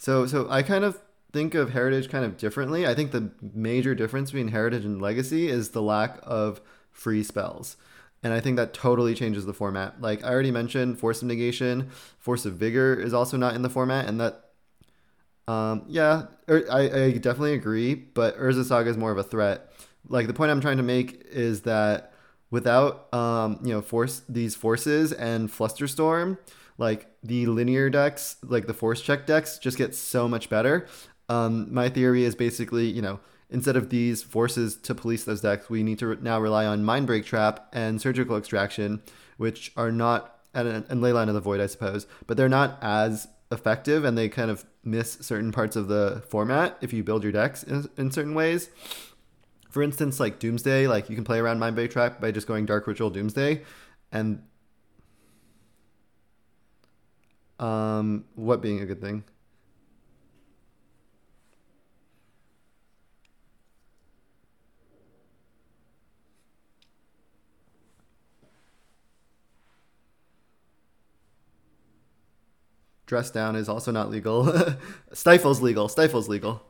So 0.00 0.24
so 0.26 0.48
I 0.48 0.62
kind 0.62 0.82
of 0.82 0.98
think 1.30 1.54
of 1.54 1.70
heritage 1.70 2.08
kind 2.08 2.24
of 2.24 2.38
differently. 2.38 2.86
I 2.86 2.94
think 2.94 3.10
the 3.10 3.30
major 3.52 3.94
difference 3.94 4.30
between 4.30 4.48
heritage 4.48 4.84
and 4.84 5.00
legacy 5.00 5.48
is 5.48 5.68
the 5.68 5.82
lack 5.82 6.18
of 6.22 6.62
free 6.90 7.22
spells. 7.22 7.76
And 8.22 8.32
I 8.32 8.40
think 8.40 8.56
that 8.56 8.72
totally 8.72 9.14
changes 9.14 9.44
the 9.44 9.52
format. 9.52 10.00
Like 10.00 10.24
I 10.24 10.30
already 10.30 10.50
mentioned, 10.50 10.98
Force 10.98 11.20
of 11.20 11.28
Negation, 11.28 11.90
Force 12.18 12.46
of 12.46 12.54
Vigor 12.54 12.94
is 12.94 13.12
also 13.12 13.36
not 13.36 13.54
in 13.54 13.60
the 13.60 13.68
format, 13.68 14.08
and 14.08 14.18
that 14.20 14.46
um, 15.46 15.84
yeah, 15.86 16.26
er, 16.48 16.64
I, 16.70 16.80
I 16.80 17.10
definitely 17.12 17.52
agree, 17.52 17.94
but 17.94 18.38
Urza's 18.38 18.68
Saga 18.68 18.88
is 18.88 18.96
more 18.96 19.12
of 19.12 19.18
a 19.18 19.22
threat. 19.22 19.70
Like 20.08 20.28
the 20.28 20.34
point 20.34 20.50
I'm 20.50 20.62
trying 20.62 20.78
to 20.78 20.82
make 20.82 21.26
is 21.30 21.62
that 21.62 22.14
without 22.50 23.12
um, 23.12 23.60
you 23.62 23.74
know 23.74 23.82
force 23.82 24.22
these 24.30 24.54
forces 24.54 25.12
and 25.12 25.50
Flusterstorm, 25.50 26.38
like 26.80 27.08
the 27.22 27.46
linear 27.46 27.90
decks, 27.90 28.36
like 28.42 28.66
the 28.66 28.74
force 28.74 29.02
check 29.02 29.26
decks, 29.26 29.58
just 29.58 29.76
get 29.76 29.94
so 29.94 30.26
much 30.26 30.48
better. 30.48 30.86
Um, 31.28 31.72
my 31.72 31.90
theory 31.90 32.24
is 32.24 32.34
basically, 32.34 32.86
you 32.86 33.02
know, 33.02 33.20
instead 33.50 33.76
of 33.76 33.90
these 33.90 34.22
forces 34.22 34.76
to 34.76 34.94
police 34.94 35.24
those 35.24 35.42
decks, 35.42 35.68
we 35.68 35.82
need 35.82 35.98
to 35.98 36.16
now 36.22 36.40
rely 36.40 36.64
on 36.64 36.82
Mindbreak 36.82 37.26
Trap 37.26 37.68
and 37.74 38.00
Surgical 38.00 38.36
Extraction, 38.36 39.02
which 39.36 39.72
are 39.76 39.92
not 39.92 40.38
and, 40.54 40.66
and 40.66 41.02
Leyline 41.02 41.28
of 41.28 41.34
the 41.34 41.40
Void, 41.40 41.60
I 41.60 41.66
suppose, 41.66 42.06
but 42.26 42.38
they're 42.38 42.48
not 42.48 42.78
as 42.82 43.28
effective 43.52 44.04
and 44.04 44.16
they 44.16 44.30
kind 44.30 44.50
of 44.50 44.64
miss 44.82 45.18
certain 45.20 45.52
parts 45.52 45.76
of 45.76 45.88
the 45.88 46.22
format 46.28 46.78
if 46.80 46.94
you 46.94 47.04
build 47.04 47.22
your 47.22 47.32
decks 47.32 47.62
in, 47.62 47.90
in 47.98 48.10
certain 48.10 48.34
ways. 48.34 48.70
For 49.68 49.82
instance, 49.82 50.18
like 50.18 50.38
Doomsday, 50.38 50.86
like 50.86 51.10
you 51.10 51.14
can 51.14 51.24
play 51.24 51.38
around 51.38 51.60
Mindbreak 51.60 51.90
Trap 51.90 52.22
by 52.22 52.30
just 52.30 52.46
going 52.46 52.64
Dark 52.64 52.86
Ritual 52.86 53.10
Doomsday, 53.10 53.62
and 54.10 54.42
um, 57.60 58.24
what 58.34 58.62
being 58.62 58.80
a 58.80 58.86
good 58.86 59.00
thing? 59.00 59.22
Dress 73.06 73.30
down 73.30 73.56
is 73.56 73.68
also 73.68 73.90
not 73.90 74.08
legal. 74.08 74.52
Stifle's 75.12 75.60
legal. 75.60 75.88
Stifle's 75.88 76.28
legal. 76.28 76.62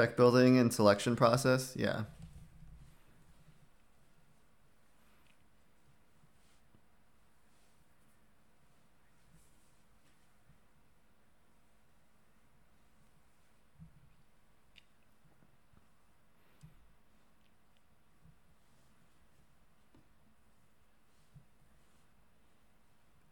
Deck 0.00 0.16
building 0.16 0.56
and 0.56 0.72
selection 0.72 1.14
process. 1.14 1.76
Yeah. 1.76 2.04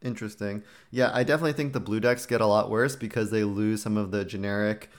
Interesting. 0.03 0.61
Yeah, 0.91 1.09
I 1.13 1.23
definitely 1.23 1.53
think 1.53 1.73
the 1.73 1.79
blue 1.79 1.99
decks 1.99 2.27
get 2.27 2.41
a 2.41 2.45
lot 2.45 2.69
worse 2.69 2.95
because 2.95 3.31
they 3.31 3.43
lose 3.43 3.81
some 3.81 3.97
of 3.97 4.11
the 4.11 4.23
generic 4.23 4.91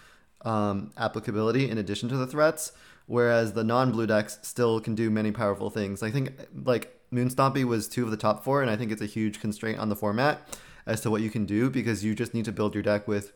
um, 0.43 0.93
applicability 0.97 1.69
in 1.69 1.79
addition 1.79 2.09
to 2.09 2.17
the 2.17 2.27
threats, 2.27 2.73
whereas 3.07 3.53
the 3.53 3.65
non-blue 3.65 4.07
decks 4.07 4.39
still 4.43 4.81
can 4.81 4.95
do 4.95 5.11
many 5.11 5.31
powerful 5.31 5.71
things. 5.71 6.03
I 6.03 6.11
think 6.11 6.33
like 6.65 7.01
Moonstompy 7.13 7.65
was 7.65 7.89
two 7.89 8.05
of 8.05 8.11
the 8.11 8.17
top 8.17 8.45
four, 8.45 8.63
and 8.63 8.71
I 8.71 8.77
think 8.77 8.93
it's 8.93 9.03
a 9.03 9.07
huge 9.07 9.41
constraint 9.41 9.79
on 9.79 9.89
the 9.89 9.97
format 9.97 10.59
as 10.87 11.01
to 11.03 11.11
what 11.11 11.23
you 11.23 11.31
can 11.31 11.45
do 11.45 11.71
because 11.71 12.05
you 12.05 12.15
just 12.15 12.35
need 12.35 12.45
to 12.47 12.53
build 12.53 12.75
your 12.75 12.83
deck 12.83 13.07
with 13.07 13.33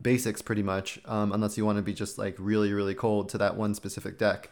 basics 0.00 0.42
pretty 0.42 0.62
much, 0.62 1.00
um, 1.06 1.32
unless 1.32 1.56
you 1.56 1.64
want 1.64 1.76
to 1.76 1.82
be 1.82 1.94
just 1.94 2.18
like 2.18 2.36
really 2.38 2.72
really 2.72 2.94
cold 2.94 3.28
to 3.30 3.38
that 3.38 3.56
one 3.56 3.74
specific 3.74 4.18
deck. 4.18 4.50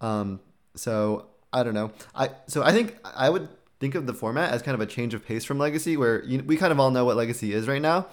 Um, 0.00 0.40
so 0.74 1.26
I 1.52 1.62
don't 1.62 1.74
know. 1.74 1.92
I 2.14 2.30
so 2.46 2.62
I 2.62 2.72
think 2.72 2.96
I 3.04 3.30
would 3.30 3.48
think 3.78 3.94
of 3.94 4.06
the 4.06 4.14
format 4.14 4.52
as 4.52 4.62
kind 4.62 4.74
of 4.74 4.80
a 4.80 4.86
change 4.86 5.14
of 5.14 5.24
pace 5.24 5.44
from 5.44 5.58
Legacy, 5.58 5.96
where 5.96 6.24
you, 6.24 6.42
we 6.42 6.56
kind 6.56 6.72
of 6.72 6.80
all 6.80 6.90
know 6.90 7.04
what 7.04 7.16
Legacy 7.16 7.52
is 7.52 7.68
right 7.68 7.82
now. 7.82 8.06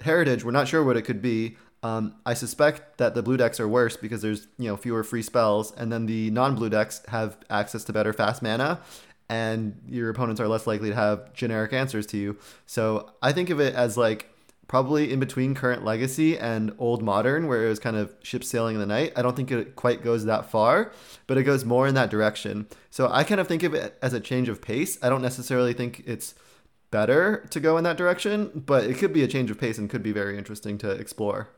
Heritage, 0.00 0.44
we're 0.44 0.52
not 0.52 0.68
sure 0.68 0.82
what 0.82 0.96
it 0.96 1.02
could 1.02 1.20
be. 1.20 1.56
Um, 1.82 2.16
I 2.26 2.34
suspect 2.34 2.98
that 2.98 3.14
the 3.14 3.22
blue 3.22 3.36
decks 3.36 3.58
are 3.58 3.68
worse 3.68 3.96
because 3.96 4.22
there's 4.22 4.48
you 4.58 4.68
know 4.68 4.76
fewer 4.76 5.02
free 5.02 5.22
spells, 5.22 5.72
and 5.72 5.90
then 5.92 6.06
the 6.06 6.30
non-blue 6.30 6.68
decks 6.68 7.02
have 7.08 7.38
access 7.48 7.84
to 7.84 7.92
better 7.92 8.12
fast 8.12 8.42
mana, 8.42 8.80
and 9.28 9.80
your 9.88 10.10
opponents 10.10 10.40
are 10.40 10.48
less 10.48 10.66
likely 10.66 10.90
to 10.90 10.94
have 10.94 11.32
generic 11.32 11.72
answers 11.72 12.06
to 12.08 12.18
you. 12.18 12.36
So 12.66 13.10
I 13.22 13.32
think 13.32 13.48
of 13.48 13.60
it 13.60 13.74
as 13.74 13.96
like 13.96 14.28
probably 14.68 15.12
in 15.12 15.18
between 15.18 15.52
current 15.54 15.84
legacy 15.84 16.38
and 16.38 16.72
old 16.78 17.02
modern, 17.02 17.48
where 17.48 17.64
it 17.64 17.68
was 17.68 17.78
kind 17.78 17.96
of 17.96 18.14
ship 18.22 18.44
sailing 18.44 18.76
in 18.76 18.80
the 18.80 18.86
night. 18.86 19.12
I 19.16 19.22
don't 19.22 19.34
think 19.34 19.50
it 19.50 19.74
quite 19.74 20.04
goes 20.04 20.26
that 20.26 20.50
far, 20.50 20.92
but 21.26 21.38
it 21.38 21.44
goes 21.44 21.64
more 21.64 21.88
in 21.88 21.94
that 21.94 22.10
direction. 22.10 22.68
So 22.90 23.08
I 23.10 23.24
kind 23.24 23.40
of 23.40 23.48
think 23.48 23.62
of 23.62 23.74
it 23.74 23.98
as 24.02 24.12
a 24.12 24.20
change 24.20 24.48
of 24.48 24.60
pace. 24.60 24.98
I 25.02 25.08
don't 25.08 25.22
necessarily 25.22 25.72
think 25.72 26.04
it's 26.06 26.34
better 26.90 27.46
to 27.50 27.58
go 27.58 27.78
in 27.78 27.84
that 27.84 27.96
direction, 27.96 28.62
but 28.66 28.84
it 28.84 28.98
could 28.98 29.12
be 29.12 29.24
a 29.24 29.28
change 29.28 29.50
of 29.50 29.58
pace 29.58 29.78
and 29.78 29.88
could 29.88 30.02
be 30.02 30.12
very 30.12 30.36
interesting 30.36 30.76
to 30.78 30.90
explore. 30.90 31.48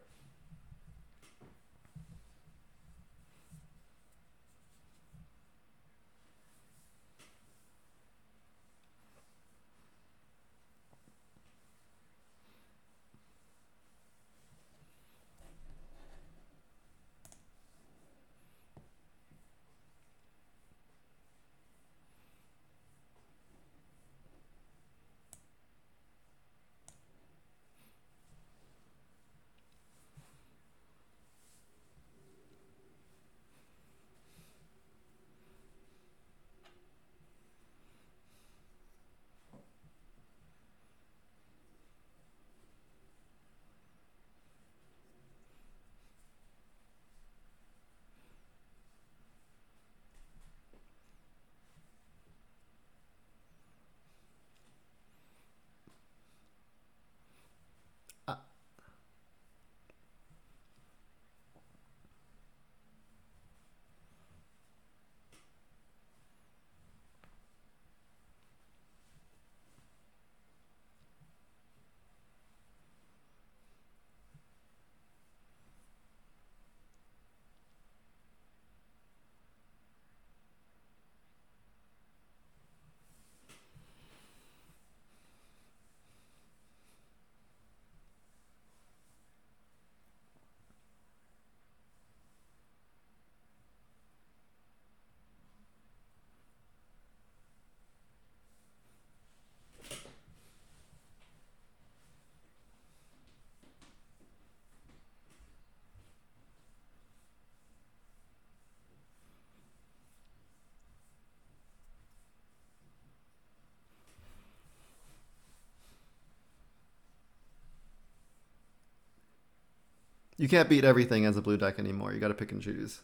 You 120.37 120.49
can't 120.49 120.69
beat 120.69 120.85
everything 120.85 121.25
as 121.25 121.37
a 121.37 121.43
blue 121.43 121.57
deck 121.57 121.79
anymore. 121.79 122.13
You 122.13 122.21
got 122.21 122.29
to 122.29 122.35
pick 122.35 122.53
and 122.53 122.63
choose. 122.63 123.01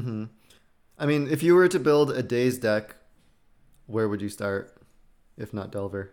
Mm-hmm. 0.00 0.24
I 0.98 1.06
mean, 1.06 1.28
if 1.28 1.42
you 1.42 1.54
were 1.54 1.68
to 1.68 1.78
build 1.80 2.10
a 2.12 2.22
Daze 2.22 2.58
deck, 2.58 2.96
where 3.86 4.08
would 4.08 4.22
you 4.22 4.28
start, 4.30 4.76
if 5.36 5.54
not 5.54 5.72
Delver? 5.72 6.12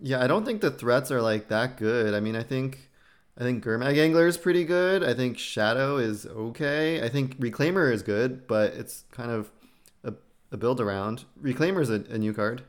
Yeah, 0.00 0.22
I 0.22 0.26
don't 0.26 0.44
think 0.44 0.60
the 0.60 0.70
threats 0.70 1.10
are 1.10 1.22
like 1.22 1.48
that 1.48 1.76
good. 1.76 2.14
I 2.14 2.20
mean, 2.20 2.36
I 2.36 2.42
think 2.42 2.90
I 3.38 3.42
think 3.42 3.64
Gurmag 3.64 3.98
Angler 3.98 4.26
is 4.26 4.36
pretty 4.38 4.64
good. 4.64 5.02
I 5.02 5.14
think 5.14 5.38
Shadow 5.38 5.96
is 5.96 6.26
okay. 6.26 7.02
I 7.02 7.08
think 7.08 7.38
Reclaimer 7.38 7.92
is 7.92 8.02
good, 8.02 8.46
but 8.46 8.74
it's 8.74 9.04
kind 9.10 9.30
of 9.30 9.50
a 10.50 10.56
build 10.56 10.80
around. 10.80 11.24
Reclaimer's 11.40 11.90
a, 11.90 12.04
a 12.10 12.18
new 12.18 12.32
card. 12.32 12.62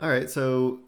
All 0.00 0.08
right, 0.10 0.28
so 0.28 0.80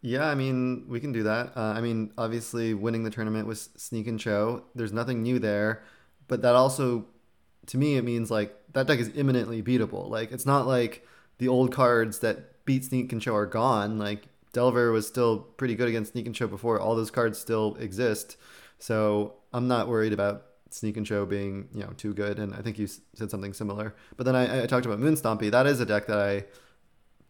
yeah, 0.00 0.26
I 0.28 0.34
mean, 0.34 0.84
we 0.88 0.98
can 1.00 1.12
do 1.12 1.22
that. 1.24 1.52
Uh, 1.56 1.60
I 1.60 1.80
mean, 1.80 2.12
obviously, 2.18 2.74
winning 2.74 3.04
the 3.04 3.10
tournament 3.10 3.46
was 3.46 3.70
Sneak 3.76 4.08
and 4.08 4.20
Show. 4.20 4.64
There's 4.74 4.92
nothing 4.92 5.22
new 5.22 5.38
there, 5.38 5.84
but 6.26 6.42
that 6.42 6.54
also, 6.56 7.06
to 7.66 7.78
me, 7.78 7.96
it 7.96 8.02
means 8.02 8.30
like 8.30 8.56
that 8.72 8.86
deck 8.88 8.98
is 8.98 9.10
imminently 9.14 9.62
beatable. 9.62 10.08
Like, 10.10 10.32
it's 10.32 10.46
not 10.46 10.66
like 10.66 11.06
the 11.38 11.46
old 11.48 11.72
cards 11.72 12.18
that 12.20 12.64
beat 12.64 12.84
Sneak 12.84 13.12
and 13.12 13.22
Show 13.22 13.34
are 13.36 13.46
gone. 13.46 13.98
Like, 13.98 14.28
Delver 14.52 14.90
was 14.90 15.06
still 15.06 15.38
pretty 15.38 15.76
good 15.76 15.88
against 15.88 16.12
Sneak 16.12 16.26
and 16.26 16.36
Show 16.36 16.48
before. 16.48 16.80
All 16.80 16.96
those 16.96 17.10
cards 17.12 17.38
still 17.38 17.76
exist. 17.76 18.36
So 18.80 19.34
I'm 19.52 19.68
not 19.68 19.86
worried 19.88 20.12
about 20.12 20.46
Sneak 20.74 20.96
and 20.96 21.06
Show 21.06 21.26
being 21.26 21.68
you 21.74 21.82
know 21.82 21.92
too 21.96 22.14
good, 22.14 22.38
and 22.38 22.54
I 22.54 22.62
think 22.62 22.78
you 22.78 22.86
said 23.14 23.30
something 23.30 23.52
similar. 23.52 23.94
But 24.16 24.24
then 24.24 24.36
I, 24.36 24.64
I 24.64 24.66
talked 24.66 24.86
about 24.86 25.00
Moonstompy. 25.00 25.50
That 25.50 25.66
is 25.66 25.80
a 25.80 25.86
deck 25.86 26.06
that 26.06 26.18
I 26.18 26.44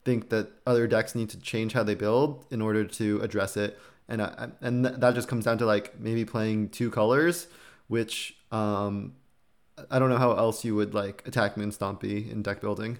think 0.04 0.30
that 0.30 0.50
other 0.66 0.86
decks 0.86 1.14
need 1.14 1.30
to 1.30 1.38
change 1.38 1.72
how 1.72 1.82
they 1.82 1.94
build 1.94 2.44
in 2.50 2.60
order 2.60 2.84
to 2.84 3.20
address 3.20 3.56
it, 3.56 3.78
and 4.08 4.22
I, 4.22 4.48
and 4.60 4.84
that 4.84 5.14
just 5.14 5.28
comes 5.28 5.44
down 5.44 5.58
to 5.58 5.66
like 5.66 5.98
maybe 6.00 6.24
playing 6.24 6.70
two 6.70 6.90
colors, 6.90 7.46
which 7.88 8.36
um, 8.50 9.14
I 9.90 9.98
don't 9.98 10.10
know 10.10 10.18
how 10.18 10.32
else 10.32 10.64
you 10.64 10.74
would 10.74 10.94
like 10.94 11.26
attack 11.26 11.56
Moonstompy 11.56 12.30
in 12.30 12.42
deck 12.42 12.60
building. 12.60 12.98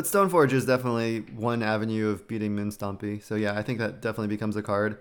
But 0.00 0.06
Stoneforge 0.06 0.54
is 0.54 0.64
definitely 0.64 1.20
one 1.36 1.62
avenue 1.62 2.08
of 2.08 2.26
beating 2.26 2.56
Moonstompy. 2.56 3.22
So 3.22 3.34
yeah, 3.34 3.58
I 3.58 3.62
think 3.62 3.78
that 3.80 4.00
definitely 4.00 4.28
becomes 4.28 4.56
a 4.56 4.62
card. 4.62 4.96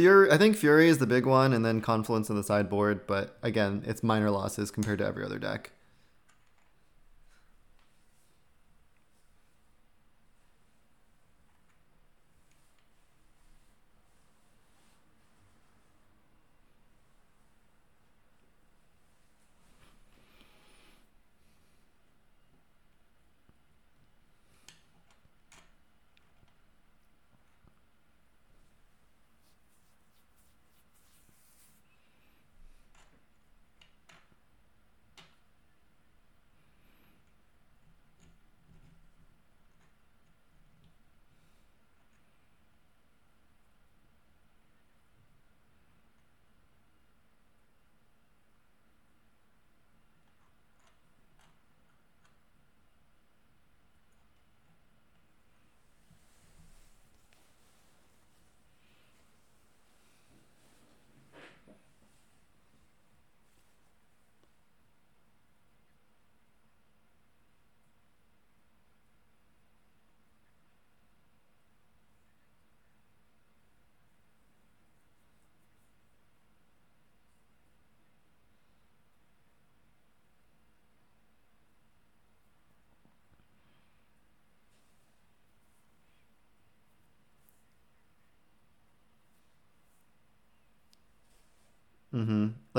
Fury, 0.00 0.32
I 0.32 0.38
think 0.38 0.56
Fury 0.56 0.88
is 0.88 0.96
the 0.96 1.06
big 1.06 1.26
one, 1.26 1.52
and 1.52 1.62
then 1.62 1.82
Confluence 1.82 2.30
on 2.30 2.36
the 2.36 2.42
sideboard. 2.42 3.06
But 3.06 3.36
again, 3.42 3.84
it's 3.86 4.02
minor 4.02 4.30
losses 4.30 4.70
compared 4.70 4.98
to 5.00 5.04
every 5.04 5.22
other 5.22 5.38
deck. 5.38 5.72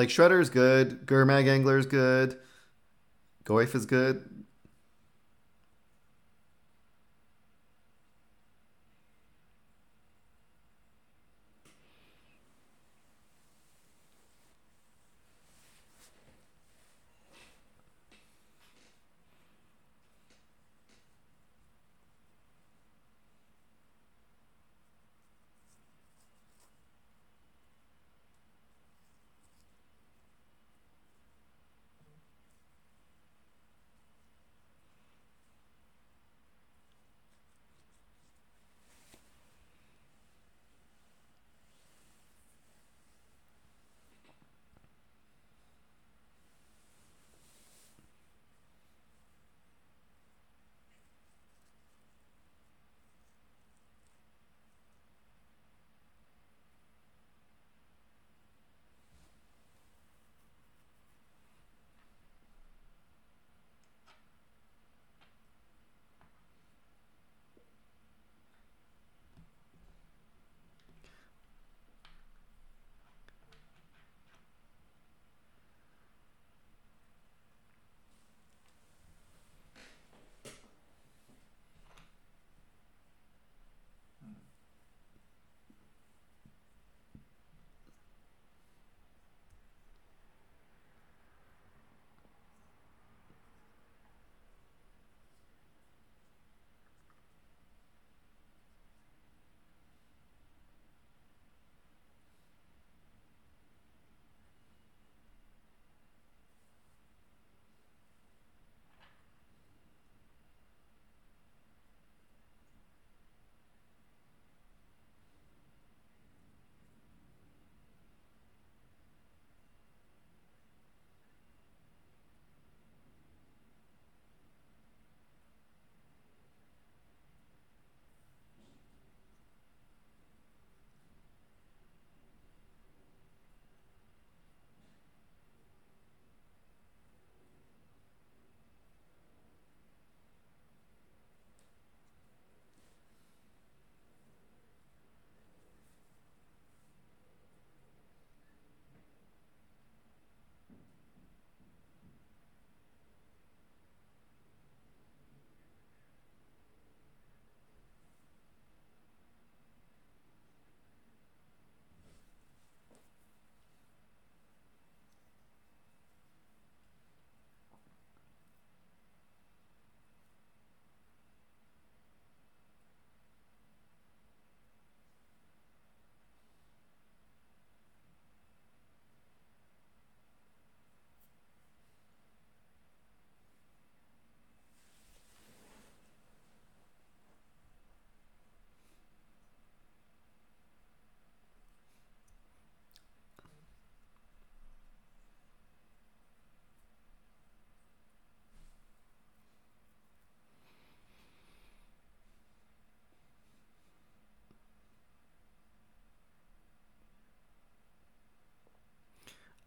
Like 0.02 0.10
Shredder's 0.10 0.50
good, 0.50 1.06
Gurmag 1.06 1.48
Angler's 1.48 1.86
good, 1.86 2.36
Goyf 3.46 3.76
is 3.76 3.86
good. 3.86 4.28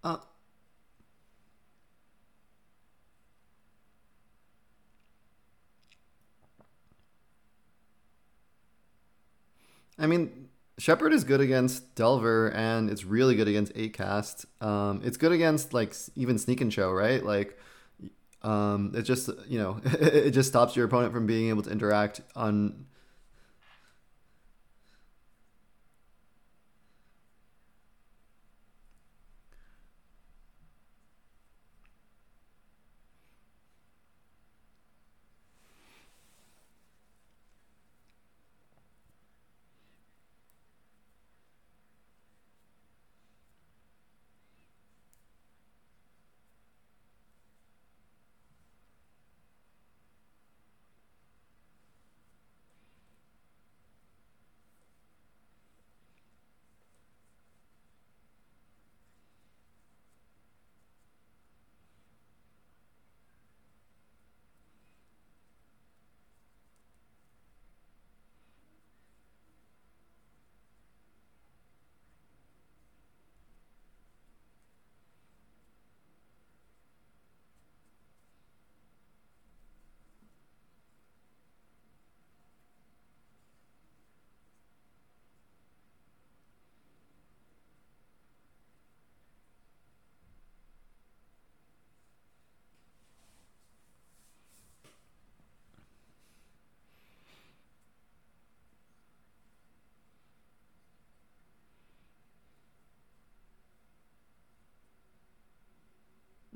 Uh, 0.04 0.18
I 9.98 10.06
mean, 10.06 10.48
Shepard 10.78 11.12
is 11.12 11.24
good 11.24 11.40
against 11.40 11.94
Delver, 11.94 12.48
and 12.50 12.90
it's 12.90 13.04
really 13.04 13.36
good 13.36 13.48
against 13.48 13.72
eight 13.76 13.92
cast. 13.92 14.44
Um, 14.60 15.00
it's 15.04 15.16
good 15.16 15.32
against 15.32 15.72
like 15.72 15.94
even 16.16 16.38
Sneak 16.38 16.60
and 16.60 16.72
Show, 16.72 16.90
right? 16.90 17.24
Like, 17.24 17.58
um, 18.42 18.92
it 18.94 19.02
just 19.02 19.30
you 19.48 19.58
know 19.58 19.80
it 19.84 20.32
just 20.32 20.48
stops 20.48 20.76
your 20.76 20.86
opponent 20.86 21.12
from 21.12 21.26
being 21.26 21.48
able 21.48 21.62
to 21.62 21.70
interact 21.70 22.20
on 22.34 22.86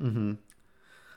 Mm-hmm. 0.08 0.32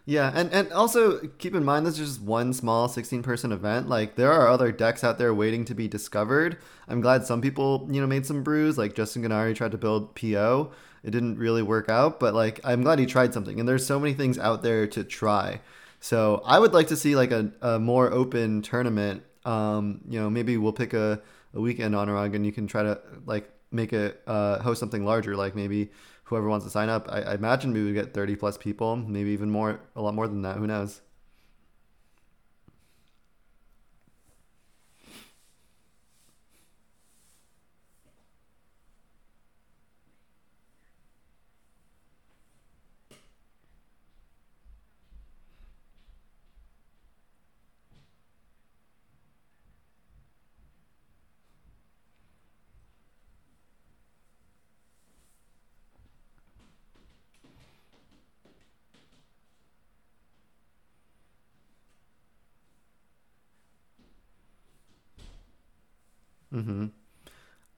Yeah, 0.06 0.32
and, 0.34 0.52
and 0.52 0.72
also 0.74 1.20
keep 1.38 1.54
in 1.54 1.64
mind 1.64 1.86
this 1.86 2.00
is 2.00 2.16
just 2.16 2.22
one 2.22 2.54
small 2.54 2.88
16 2.88 3.22
person 3.22 3.52
event. 3.52 3.88
Like 3.88 4.16
there 4.16 4.32
are 4.32 4.48
other 4.48 4.72
decks 4.72 5.04
out 5.04 5.18
there 5.18 5.34
waiting 5.34 5.64
to 5.66 5.76
be 5.76 5.88
discovered. 5.88 6.58
I'm 6.88 7.02
glad 7.02 7.26
some 7.26 7.42
people, 7.42 7.88
you 7.90 8.02
know, 8.02 8.08
made 8.08 8.26
some 8.26 8.44
brews. 8.44 8.78
Like 8.78 8.96
Justin 8.96 9.22
Gennari 9.24 9.56
tried 9.56 9.72
to 9.72 9.78
build 9.78 10.16
PO. 10.16 10.72
It 11.04 11.12
didn't 11.12 11.38
really 11.38 11.62
work 11.62 11.88
out, 11.90 12.20
but 12.20 12.34
like 12.34 12.60
I'm 12.64 12.82
glad 12.82 13.00
he 13.00 13.06
tried 13.06 13.34
something. 13.34 13.60
And 13.60 13.70
there's 13.70 13.86
so 13.86 14.00
many 14.00 14.14
things 14.14 14.40
out 14.40 14.64
there 14.64 14.88
to 14.88 15.04
try. 15.04 15.62
So 16.00 16.42
I 16.46 16.58
would 16.58 16.74
like 16.74 16.88
to 16.88 16.98
see 16.98 17.16
like 17.16 17.32
a, 17.32 17.52
a 17.62 17.80
more 17.80 18.12
open 18.12 18.64
tournament. 18.64 19.24
Um, 19.46 20.02
you 20.10 20.20
know, 20.20 20.30
maybe 20.30 20.58
we'll 20.58 20.74
pick 20.74 20.94
a, 20.94 21.22
a 21.54 21.62
weekend 21.62 21.96
on 21.96 22.10
and 22.10 22.46
you 22.46 22.52
can 22.52 22.66
try 22.66 22.84
to 22.84 23.00
like 23.26 23.50
make 23.72 23.94
it 23.94 24.22
uh, 24.28 24.60
host 24.60 24.80
something 24.80 25.06
larger, 25.06 25.36
like 25.36 25.56
maybe 25.56 25.92
whoever 26.32 26.50
wants 26.50 26.66
to 26.66 26.72
sign 26.72 26.90
up. 26.90 27.08
I, 27.12 27.22
I 27.24 27.34
imagine 27.36 27.74
we 27.74 27.84
would 27.84 27.94
get 27.94 28.14
30 28.16 28.36
plus 28.38 28.58
people, 28.58 28.96
maybe 28.96 29.32
even 29.32 29.52
more, 29.52 29.82
a 29.96 30.02
lot 30.02 30.16
more 30.16 30.28
than 30.28 30.42
that. 30.44 30.58
Who 30.58 30.66
knows? 30.66 31.02
Mm-hmm. 66.54 66.86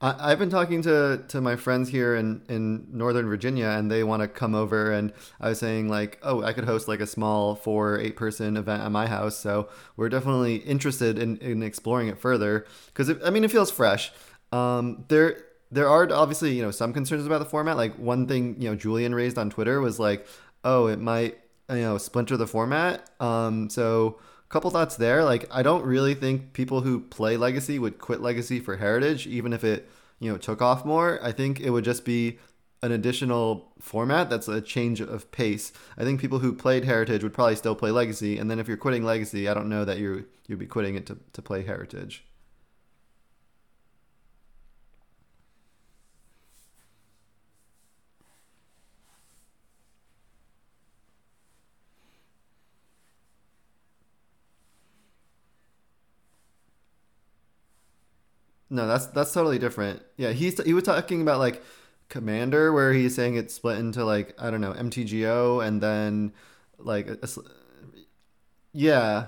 I, 0.03 0.31
I've 0.31 0.39
been 0.39 0.49
talking 0.49 0.81
to, 0.83 1.23
to 1.29 1.41
my 1.41 1.55
friends 1.55 1.89
here 1.89 2.15
in, 2.15 2.43
in 2.49 2.87
Northern 2.91 3.27
Virginia, 3.27 3.69
and 3.69 3.89
they 3.89 4.03
want 4.03 4.21
to 4.21 4.27
come 4.27 4.53
over. 4.53 4.91
And 4.91 5.13
I 5.39 5.49
was 5.49 5.59
saying 5.59 5.87
like, 5.87 6.19
oh, 6.21 6.43
I 6.43 6.51
could 6.53 6.65
host 6.65 6.87
like 6.87 6.99
a 6.99 7.07
small 7.07 7.55
four 7.55 7.97
eight 7.99 8.17
person 8.17 8.57
event 8.57 8.83
at 8.83 8.91
my 8.91 9.07
house. 9.07 9.37
So 9.37 9.69
we're 9.95 10.09
definitely 10.09 10.57
interested 10.57 11.17
in, 11.17 11.37
in 11.37 11.63
exploring 11.63 12.09
it 12.09 12.19
further 12.19 12.67
because 12.87 13.09
I 13.25 13.29
mean 13.29 13.43
it 13.43 13.51
feels 13.51 13.71
fresh. 13.71 14.11
Um, 14.51 15.05
there 15.07 15.37
there 15.71 15.89
are 15.89 16.11
obviously 16.11 16.53
you 16.53 16.61
know 16.61 16.71
some 16.71 16.93
concerns 16.93 17.25
about 17.25 17.39
the 17.39 17.45
format. 17.45 17.77
Like 17.77 17.95
one 17.95 18.27
thing 18.27 18.61
you 18.61 18.69
know 18.69 18.75
Julian 18.75 19.15
raised 19.15 19.37
on 19.37 19.49
Twitter 19.49 19.79
was 19.79 19.99
like, 19.99 20.27
oh, 20.65 20.87
it 20.87 20.99
might 20.99 21.39
you 21.69 21.77
know 21.77 21.97
splinter 21.97 22.35
the 22.37 22.47
format. 22.47 23.09
Um, 23.21 23.69
so 23.69 24.19
couple 24.53 24.69
thoughts 24.69 24.95
there. 24.95 25.23
Like, 25.23 25.47
I 25.51 25.63
don't 25.63 25.83
really 25.83 26.13
think 26.13 26.53
people 26.53 26.81
who 26.81 26.99
play 26.99 27.37
Legacy 27.37 27.79
would 27.79 27.97
quit 27.97 28.21
Legacy 28.21 28.59
for 28.59 28.77
Heritage, 28.77 29.25
even 29.25 29.51
if 29.51 29.63
it, 29.63 29.89
you 30.19 30.31
know, 30.31 30.37
took 30.37 30.61
off 30.61 30.85
more. 30.85 31.19
I 31.23 31.31
think 31.31 31.59
it 31.59 31.71
would 31.71 31.83
just 31.83 32.05
be 32.05 32.37
an 32.83 32.91
additional 32.91 33.73
format 33.79 34.29
that's 34.29 34.47
a 34.47 34.61
change 34.61 35.01
of 35.01 35.31
pace. 35.31 35.73
I 35.97 36.03
think 36.03 36.21
people 36.21 36.39
who 36.39 36.53
played 36.53 36.85
Heritage 36.85 37.23
would 37.23 37.33
probably 37.33 37.55
still 37.55 37.75
play 37.75 37.89
Legacy, 37.89 38.37
and 38.37 38.51
then 38.51 38.59
if 38.59 38.67
you're 38.67 38.77
quitting 38.77 39.03
Legacy, 39.03 39.49
I 39.49 39.55
don't 39.55 39.69
know 39.69 39.85
that 39.85 39.97
you 39.97 40.25
you'd 40.47 40.59
be 40.59 40.67
quitting 40.67 40.95
it 40.95 41.07
to, 41.07 41.17
to 41.31 41.41
play 41.41 41.63
Heritage. 41.63 42.23
No, 58.73 58.87
that's 58.87 59.05
that's 59.07 59.33
totally 59.33 59.59
different. 59.59 60.01
Yeah, 60.17 60.31
he's 60.31 60.61
he 60.63 60.73
was 60.73 60.83
talking 60.83 61.21
about 61.21 61.39
like 61.39 61.63
Commander, 62.09 62.73
where 62.73 62.93
he's 62.93 63.15
saying 63.15 63.35
it's 63.35 63.53
split 63.53 63.77
into 63.77 64.03
like 64.03 64.35
I 64.41 64.49
don't 64.49 64.61
know 64.61 64.71
MTGO 64.73 65.59
and 65.59 65.81
then 65.81 66.33
like 66.79 67.07
a, 67.07 67.17
a, 67.21 67.27
yeah 68.73 69.27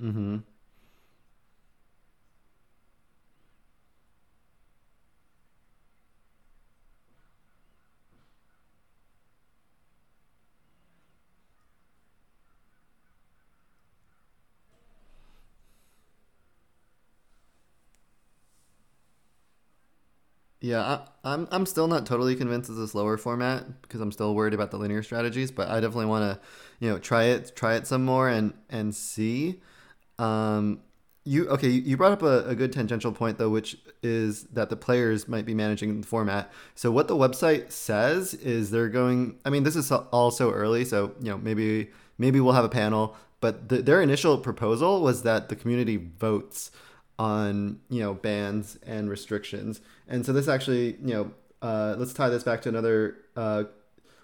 mm-hmm 0.00 0.36
Yeah, 20.66 20.82
I, 20.82 21.32
I'm 21.32 21.46
I'm 21.52 21.64
still 21.64 21.86
not 21.86 22.06
totally 22.06 22.34
convinced 22.34 22.68
it's 22.68 22.78
a 22.78 22.88
slower 22.88 23.16
format 23.16 23.82
because 23.82 24.00
I'm 24.00 24.10
still 24.10 24.34
worried 24.34 24.52
about 24.52 24.72
the 24.72 24.78
linear 24.78 25.02
strategies, 25.04 25.52
but 25.52 25.68
I 25.68 25.74
definitely 25.74 26.06
want 26.06 26.24
to, 26.24 26.40
you 26.80 26.90
know, 26.90 26.98
try 26.98 27.24
it 27.24 27.54
try 27.54 27.74
it 27.76 27.86
some 27.86 28.04
more 28.04 28.28
and 28.28 28.52
and 28.68 28.92
see. 28.92 29.60
Um, 30.18 30.80
you 31.24 31.48
okay? 31.50 31.68
You 31.68 31.96
brought 31.96 32.12
up 32.12 32.22
a, 32.22 32.48
a 32.48 32.56
good 32.56 32.72
tangential 32.72 33.12
point 33.12 33.38
though, 33.38 33.48
which 33.48 33.76
is 34.02 34.44
that 34.54 34.68
the 34.68 34.76
players 34.76 35.28
might 35.28 35.46
be 35.46 35.54
managing 35.54 36.00
the 36.00 36.06
format. 36.06 36.52
So 36.74 36.90
what 36.90 37.06
the 37.06 37.16
website 37.16 37.70
says 37.70 38.34
is 38.34 38.72
they're 38.72 38.88
going. 38.88 39.38
I 39.44 39.50
mean, 39.50 39.62
this 39.62 39.76
is 39.76 39.92
all 39.92 40.32
so 40.32 40.50
early, 40.50 40.84
so 40.84 41.12
you 41.20 41.30
know 41.30 41.38
maybe 41.38 41.90
maybe 42.18 42.40
we'll 42.40 42.54
have 42.54 42.64
a 42.64 42.68
panel. 42.68 43.14
But 43.38 43.68
the, 43.68 43.82
their 43.82 44.02
initial 44.02 44.38
proposal 44.38 45.00
was 45.00 45.22
that 45.22 45.48
the 45.48 45.54
community 45.54 45.96
votes 45.96 46.72
on 47.18 47.80
you 47.88 48.00
know 48.00 48.14
bans 48.14 48.78
and 48.86 49.08
restrictions, 49.08 49.80
and 50.08 50.24
so 50.24 50.32
this 50.32 50.48
actually 50.48 50.96
you 51.02 51.14
know 51.14 51.30
uh, 51.62 51.94
let's 51.98 52.12
tie 52.12 52.28
this 52.28 52.42
back 52.42 52.62
to 52.62 52.68
another 52.68 53.16
uh, 53.36 53.64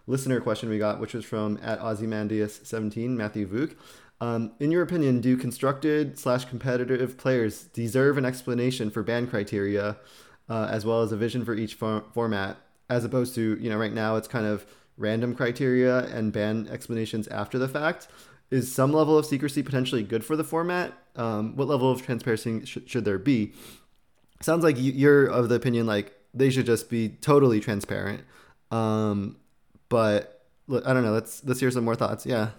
listener 0.06 0.40
question 0.40 0.68
we 0.68 0.78
got, 0.78 1.00
which 1.00 1.14
was 1.14 1.24
from 1.24 1.58
at 1.62 1.80
Ozymandias17 1.80 3.08
Matthew 3.10 3.46
Vuk. 3.46 3.74
Um, 4.20 4.52
in 4.60 4.70
your 4.70 4.82
opinion, 4.82 5.20
do 5.20 5.36
constructed 5.36 6.18
slash 6.18 6.44
competitive 6.44 7.18
players 7.18 7.64
deserve 7.64 8.18
an 8.18 8.24
explanation 8.24 8.90
for 8.90 9.02
ban 9.02 9.26
criteria, 9.26 9.96
uh, 10.48 10.68
as 10.70 10.84
well 10.84 11.02
as 11.02 11.10
a 11.10 11.16
vision 11.16 11.44
for 11.44 11.54
each 11.54 11.74
for- 11.74 12.04
format, 12.14 12.56
as 12.88 13.04
opposed 13.04 13.34
to 13.34 13.58
you 13.60 13.68
know 13.68 13.76
right 13.76 13.92
now 13.92 14.16
it's 14.16 14.28
kind 14.28 14.46
of 14.46 14.64
random 14.96 15.34
criteria 15.34 16.04
and 16.14 16.32
ban 16.32 16.68
explanations 16.70 17.26
after 17.28 17.58
the 17.58 17.68
fact? 17.68 18.08
Is 18.52 18.70
some 18.70 18.92
level 18.92 19.16
of 19.16 19.24
secrecy 19.24 19.62
potentially 19.62 20.02
good 20.02 20.22
for 20.22 20.36
the 20.36 20.44
format? 20.44 20.92
Um, 21.16 21.56
what 21.56 21.68
level 21.68 21.90
of 21.90 22.02
transparency 22.02 22.66
sh- 22.66 22.78
should 22.84 23.06
there 23.06 23.18
be? 23.18 23.54
Sounds 24.42 24.62
like 24.62 24.76
you're 24.78 25.26
of 25.26 25.48
the 25.48 25.54
opinion 25.54 25.86
like 25.86 26.12
they 26.34 26.50
should 26.50 26.66
just 26.66 26.90
be 26.90 27.08
totally 27.08 27.60
transparent. 27.60 28.24
Um, 28.70 29.36
but 29.88 30.44
I 30.68 30.92
don't 30.92 31.02
know. 31.02 31.12
Let's 31.12 31.42
let's 31.44 31.60
hear 31.60 31.70
some 31.70 31.84
more 31.84 31.94
thoughts. 31.94 32.26
Yeah. 32.26 32.50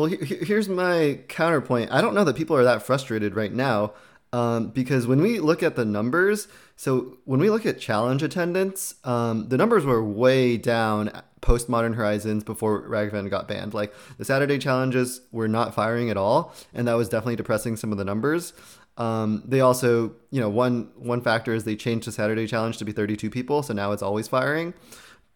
Well, 0.00 0.08
here's 0.08 0.66
my 0.66 1.20
counterpoint. 1.28 1.92
I 1.92 2.00
don't 2.00 2.14
know 2.14 2.24
that 2.24 2.34
people 2.34 2.56
are 2.56 2.64
that 2.64 2.82
frustrated 2.82 3.36
right 3.36 3.52
now 3.52 3.92
um, 4.32 4.68
because 4.68 5.06
when 5.06 5.20
we 5.20 5.40
look 5.40 5.62
at 5.62 5.76
the 5.76 5.84
numbers, 5.84 6.48
so 6.74 7.18
when 7.26 7.38
we 7.38 7.50
look 7.50 7.66
at 7.66 7.78
challenge 7.78 8.22
attendance, 8.22 8.94
um, 9.04 9.50
the 9.50 9.58
numbers 9.58 9.84
were 9.84 10.02
way 10.02 10.56
down 10.56 11.10
post 11.42 11.68
Modern 11.68 11.92
Horizons 11.92 12.44
before 12.44 12.82
Ragavan 12.88 13.28
got 13.28 13.46
banned. 13.46 13.74
Like 13.74 13.92
the 14.16 14.24
Saturday 14.24 14.56
challenges 14.56 15.20
were 15.32 15.48
not 15.48 15.74
firing 15.74 16.08
at 16.08 16.16
all, 16.16 16.54
and 16.72 16.88
that 16.88 16.94
was 16.94 17.10
definitely 17.10 17.36
depressing 17.36 17.76
some 17.76 17.92
of 17.92 17.98
the 17.98 18.04
numbers. 18.04 18.54
Um, 18.96 19.42
they 19.46 19.60
also, 19.60 20.14
you 20.30 20.40
know, 20.40 20.48
one 20.48 20.92
one 20.96 21.20
factor 21.20 21.52
is 21.52 21.64
they 21.64 21.76
changed 21.76 22.06
the 22.06 22.12
Saturday 22.12 22.46
challenge 22.46 22.78
to 22.78 22.86
be 22.86 22.92
32 22.92 23.28
people, 23.28 23.62
so 23.62 23.74
now 23.74 23.92
it's 23.92 24.02
always 24.02 24.28
firing. 24.28 24.72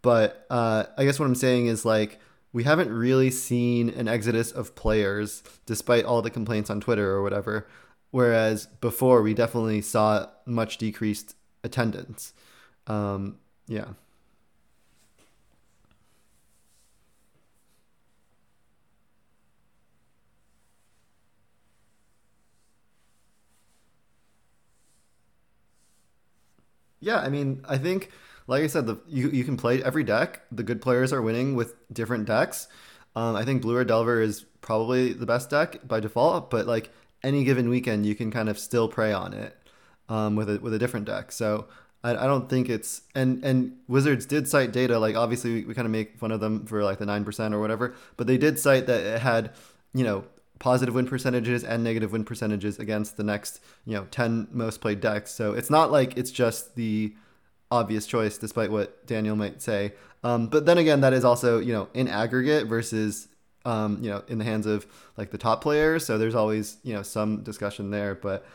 But 0.00 0.46
uh, 0.48 0.84
I 0.96 1.04
guess 1.04 1.18
what 1.18 1.26
I'm 1.26 1.34
saying 1.34 1.66
is 1.66 1.84
like 1.84 2.18
we 2.54 2.62
haven't 2.62 2.90
really 2.90 3.32
seen 3.32 3.90
an 3.90 4.06
exodus 4.08 4.52
of 4.52 4.76
players 4.76 5.42
despite 5.66 6.04
all 6.04 6.22
the 6.22 6.30
complaints 6.30 6.70
on 6.70 6.80
Twitter 6.80 7.10
or 7.10 7.22
whatever. 7.22 7.66
Whereas 8.12 8.66
before, 8.80 9.22
we 9.22 9.34
definitely 9.34 9.82
saw 9.82 10.28
much 10.46 10.78
decreased 10.78 11.34
attendance. 11.64 12.32
Um, 12.86 13.38
yeah. 13.66 13.86
Yeah, 27.00 27.18
I 27.18 27.28
mean, 27.28 27.64
I 27.68 27.78
think 27.78 28.10
like 28.46 28.62
I 28.62 28.66
said, 28.66 28.86
the, 28.86 29.00
you 29.08 29.30
you 29.30 29.44
can 29.44 29.56
play 29.56 29.82
every 29.82 30.04
deck. 30.04 30.42
The 30.52 30.62
good 30.62 30.82
players 30.82 31.12
are 31.12 31.22
winning 31.22 31.54
with 31.54 31.74
different 31.92 32.26
decks. 32.26 32.68
Um, 33.16 33.36
I 33.36 33.44
think 33.44 33.62
Blue 33.62 33.76
Red 33.76 33.86
Delver 33.86 34.20
is 34.20 34.44
probably 34.60 35.12
the 35.12 35.26
best 35.26 35.50
deck 35.50 35.86
by 35.86 36.00
default, 36.00 36.50
but 36.50 36.66
like 36.66 36.90
any 37.22 37.44
given 37.44 37.68
weekend, 37.68 38.06
you 38.06 38.14
can 38.14 38.30
kind 38.30 38.48
of 38.48 38.58
still 38.58 38.88
prey 38.88 39.12
on 39.12 39.32
it 39.32 39.56
um, 40.08 40.36
with 40.36 40.50
a 40.50 40.58
with 40.58 40.74
a 40.74 40.78
different 40.78 41.06
deck. 41.06 41.32
So 41.32 41.66
I, 42.02 42.10
I 42.16 42.26
don't 42.26 42.48
think 42.48 42.68
it's 42.68 43.02
and 43.14 43.42
and 43.44 43.76
Wizards 43.88 44.26
did 44.26 44.48
cite 44.48 44.72
data. 44.72 44.98
Like 44.98 45.16
obviously 45.16 45.54
we, 45.54 45.64
we 45.64 45.74
kind 45.74 45.86
of 45.86 45.92
make 45.92 46.18
fun 46.18 46.32
of 46.32 46.40
them 46.40 46.66
for 46.66 46.82
like 46.84 46.98
the 46.98 47.06
nine 47.06 47.24
percent 47.24 47.54
or 47.54 47.60
whatever, 47.60 47.94
but 48.16 48.26
they 48.26 48.36
did 48.36 48.58
cite 48.58 48.86
that 48.86 49.00
it 49.00 49.20
had 49.20 49.52
you 49.94 50.04
know 50.04 50.24
positive 50.58 50.94
win 50.94 51.06
percentages 51.06 51.64
and 51.64 51.82
negative 51.82 52.12
win 52.12 52.24
percentages 52.24 52.78
against 52.78 53.16
the 53.16 53.24
next 53.24 53.60
you 53.84 53.94
know 53.94 54.06
10 54.10 54.48
most 54.52 54.80
played 54.80 55.00
decks 55.00 55.32
so 55.32 55.52
it's 55.52 55.68
not 55.68 55.90
like 55.90 56.16
it's 56.16 56.30
just 56.30 56.76
the 56.76 57.12
obvious 57.74 58.06
choice, 58.06 58.38
despite 58.38 58.70
what 58.70 59.06
Daniel 59.06 59.36
might 59.36 59.60
say. 59.60 59.92
Um, 60.22 60.46
but 60.46 60.64
then 60.66 60.78
again, 60.78 61.00
that 61.02 61.12
is 61.12 61.24
also 61.24 61.58
you 61.58 61.72
know 61.72 61.88
in 61.94 62.08
aggregate 62.08 62.66
versus 62.66 63.28
um, 63.64 63.98
you 64.02 64.10
know 64.10 64.22
in 64.28 64.38
the 64.38 64.44
hands 64.44 64.66
of 64.66 64.86
like 65.16 65.30
the 65.30 65.38
top 65.38 65.60
players. 65.62 66.06
So 66.06 66.18
there's 66.18 66.34
always 66.34 66.78
you 66.82 66.94
know 66.94 67.02
some 67.02 67.42
discussion 67.42 67.90
there, 67.90 68.14
but. 68.14 68.46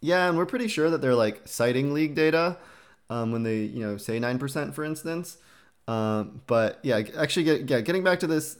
yeah, 0.00 0.28
and 0.28 0.36
we're 0.36 0.46
pretty 0.46 0.68
sure 0.68 0.90
that 0.90 1.00
they're 1.00 1.14
like 1.14 1.42
citing 1.46 1.92
league 1.92 2.14
data 2.14 2.56
um, 3.10 3.32
when 3.32 3.42
they 3.42 3.58
you 3.58 3.84
know 3.84 3.96
say 3.96 4.18
nine 4.18 4.38
percent, 4.38 4.74
for 4.74 4.84
instance. 4.84 5.38
Um, 5.88 6.42
but 6.46 6.78
yeah, 6.84 7.02
actually, 7.16 7.44
get, 7.44 7.68
yeah, 7.68 7.80
getting 7.80 8.04
back 8.04 8.20
to 8.20 8.28
this. 8.28 8.58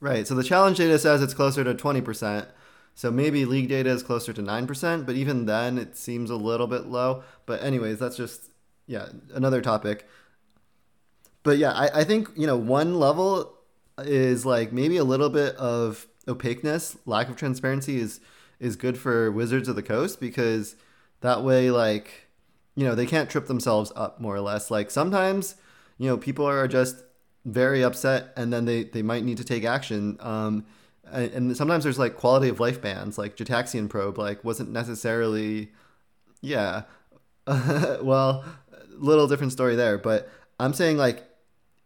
Right. 0.00 0.26
So 0.26 0.34
the 0.34 0.42
challenge 0.42 0.78
data 0.78 0.98
says 0.98 1.22
it's 1.22 1.34
closer 1.34 1.62
to 1.62 1.74
20%. 1.74 2.46
So 2.94 3.10
maybe 3.10 3.44
league 3.44 3.68
data 3.68 3.90
is 3.90 4.02
closer 4.02 4.32
to 4.32 4.42
9%, 4.42 5.04
but 5.06 5.14
even 5.14 5.44
then 5.44 5.76
it 5.78 5.96
seems 5.96 6.30
a 6.30 6.36
little 6.36 6.66
bit 6.66 6.86
low. 6.86 7.22
But, 7.44 7.62
anyways, 7.62 7.98
that's 7.98 8.16
just, 8.16 8.50
yeah, 8.86 9.08
another 9.34 9.60
topic. 9.60 10.08
But 11.42 11.58
yeah, 11.58 11.72
I, 11.72 12.00
I 12.00 12.04
think, 12.04 12.28
you 12.34 12.46
know, 12.46 12.56
one 12.56 12.98
level 12.98 13.54
is 13.98 14.44
like 14.46 14.72
maybe 14.72 14.96
a 14.96 15.04
little 15.04 15.28
bit 15.30 15.54
of 15.56 16.06
opaqueness, 16.26 16.96
lack 17.06 17.28
of 17.28 17.36
transparency 17.36 18.00
is 18.00 18.20
is 18.58 18.74
good 18.76 18.96
for 18.98 19.30
Wizards 19.30 19.68
of 19.68 19.76
the 19.76 19.82
Coast 19.82 20.18
because 20.18 20.76
that 21.20 21.42
way, 21.44 21.70
like, 21.70 22.25
you 22.76 22.84
know, 22.84 22.94
they 22.94 23.06
can't 23.06 23.28
trip 23.28 23.46
themselves 23.46 23.90
up 23.96 24.20
more 24.20 24.36
or 24.36 24.40
less. 24.40 24.70
Like 24.70 24.90
sometimes, 24.90 25.56
you 25.98 26.08
know, 26.08 26.16
people 26.16 26.46
are 26.46 26.68
just 26.68 27.02
very 27.44 27.82
upset 27.82 28.32
and 28.36 28.52
then 28.52 28.66
they, 28.66 28.84
they 28.84 29.02
might 29.02 29.24
need 29.24 29.38
to 29.38 29.44
take 29.44 29.64
action. 29.64 30.18
Um, 30.20 30.66
and, 31.10 31.56
sometimes 31.56 31.84
there's 31.84 31.98
like 31.98 32.16
quality 32.16 32.48
of 32.48 32.60
life 32.60 32.82
bans, 32.82 33.16
like 33.16 33.36
Gitaxian 33.36 33.88
probe, 33.88 34.18
like 34.18 34.44
wasn't 34.44 34.70
necessarily, 34.70 35.70
yeah. 36.42 36.82
well, 37.46 38.44
little 38.98 39.26
different 39.26 39.52
story 39.52 39.74
there, 39.74 39.98
but 39.98 40.28
I'm 40.58 40.74
saying 40.74 40.96
like 40.96 41.24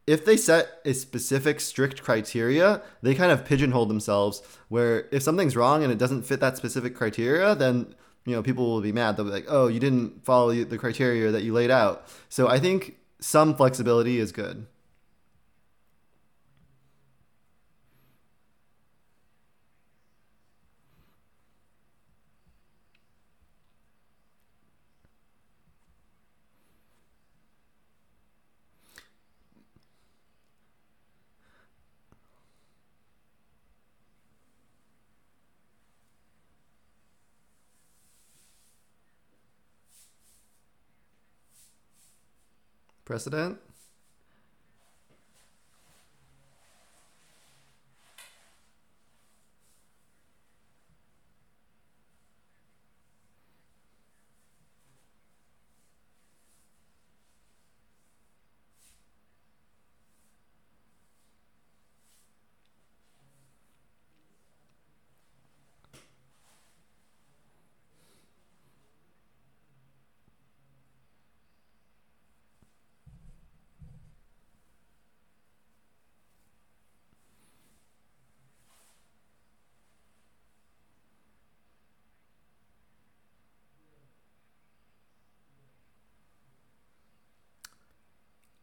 if 0.06 0.24
they 0.24 0.36
set 0.36 0.80
a 0.84 0.92
specific 0.92 1.60
strict 1.60 2.02
criteria, 2.02 2.82
they 3.02 3.14
kind 3.14 3.30
of 3.30 3.44
pigeonhole 3.44 3.86
themselves 3.86 4.42
where 4.68 5.06
if 5.12 5.22
something's 5.22 5.56
wrong 5.56 5.84
and 5.84 5.92
it 5.92 5.98
doesn't 5.98 6.22
fit 6.22 6.40
that 6.40 6.56
specific 6.56 6.96
criteria, 6.96 7.54
then 7.54 7.94
you 8.26 8.34
know, 8.34 8.42
people 8.42 8.66
will 8.66 8.80
be 8.80 8.92
mad. 8.92 9.16
They'll 9.16 9.24
be 9.24 9.30
like, 9.30 9.46
"Oh, 9.48 9.68
you 9.68 9.80
didn't 9.80 10.24
follow 10.24 10.52
the 10.52 10.78
criteria 10.78 11.30
that 11.30 11.42
you 11.42 11.52
laid 11.52 11.70
out." 11.70 12.06
So 12.28 12.48
I 12.48 12.58
think 12.58 12.96
some 13.20 13.54
flexibility 13.54 14.18
is 14.18 14.32
good. 14.32 14.66
Precedent. 43.10 43.58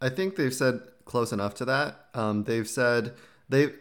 I 0.08 0.10
think 0.10 0.38
they've 0.38 0.54
said 0.54 0.80
close 1.04 1.34
enough 1.34 1.54
to 1.56 1.66
that. 1.66 2.06
Um, 2.14 2.46
they've 2.46 2.68
said 2.68 3.14
they 3.50 3.72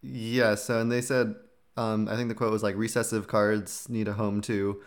yes, 0.00 0.64
so 0.64 0.80
and 0.80 0.90
they 0.90 1.02
said 1.02 1.34
um, 1.76 2.08
I 2.08 2.16
think 2.16 2.28
the 2.28 2.34
quote 2.34 2.50
was 2.50 2.62
like 2.62 2.76
recessive 2.76 3.28
cards 3.28 3.86
need 3.90 4.08
a 4.08 4.14
home 4.14 4.40
too, 4.40 4.80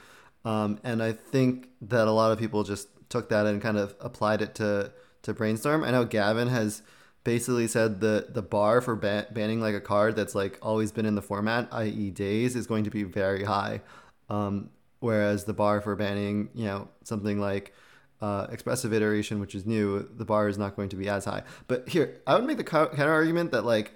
um, 0.46 0.80
and 0.84 1.04
I 1.04 1.12
think 1.12 1.70
that 1.82 2.08
a 2.08 2.12
lot 2.12 2.32
of 2.32 2.40
people 2.40 2.64
just 2.64 2.88
took 3.10 3.30
that 3.30 3.46
and 3.46 3.62
kind 3.62 3.78
of 3.78 3.96
applied 4.00 4.42
it 4.42 4.56
to 4.56 4.92
to 5.22 5.34
brainstorm. 5.34 5.84
I 5.84 5.92
know 5.92 6.04
Gavin 6.04 6.48
has 6.48 6.82
basically 7.24 7.68
said 7.68 8.00
the 8.02 8.28
the 8.30 8.42
bar 8.42 8.82
for 8.82 8.96
ban- 8.96 9.28
banning 9.30 9.62
like 9.62 9.76
a 9.76 9.82
card 9.82 10.16
that's 10.16 10.34
like 10.34 10.58
always 10.64 10.92
been 10.92 11.06
in 11.06 11.14
the 11.14 11.22
format, 11.22 11.68
i.e., 11.72 12.10
Daze, 12.10 12.56
is 12.56 12.66
going 12.66 12.84
to 12.86 12.90
be 12.90 13.04
very 13.04 13.44
high, 13.44 13.82
um, 14.28 14.72
whereas 15.02 15.44
the 15.44 15.54
bar 15.54 15.82
for 15.82 15.96
banning 15.96 16.50
you 16.56 16.66
know 16.66 16.88
something 17.04 17.40
like 17.40 17.74
uh, 18.22 18.48
expressive 18.52 18.94
iteration, 18.94 19.40
which 19.40 19.54
is 19.54 19.66
new, 19.66 20.08
the 20.16 20.26
bar 20.26 20.48
is 20.48 20.58
not 20.58 20.76
going 20.76 20.90
to 20.90 20.96
be 20.96 21.08
as 21.08 21.26
high. 21.26 21.44
But 21.68 21.88
here, 21.90 22.20
I 22.26 22.36
would 22.36 22.46
make 22.46 22.58
the 22.58 22.64
counter 22.64 23.12
argument 23.12 23.52
that 23.52 23.64
like 23.64 23.94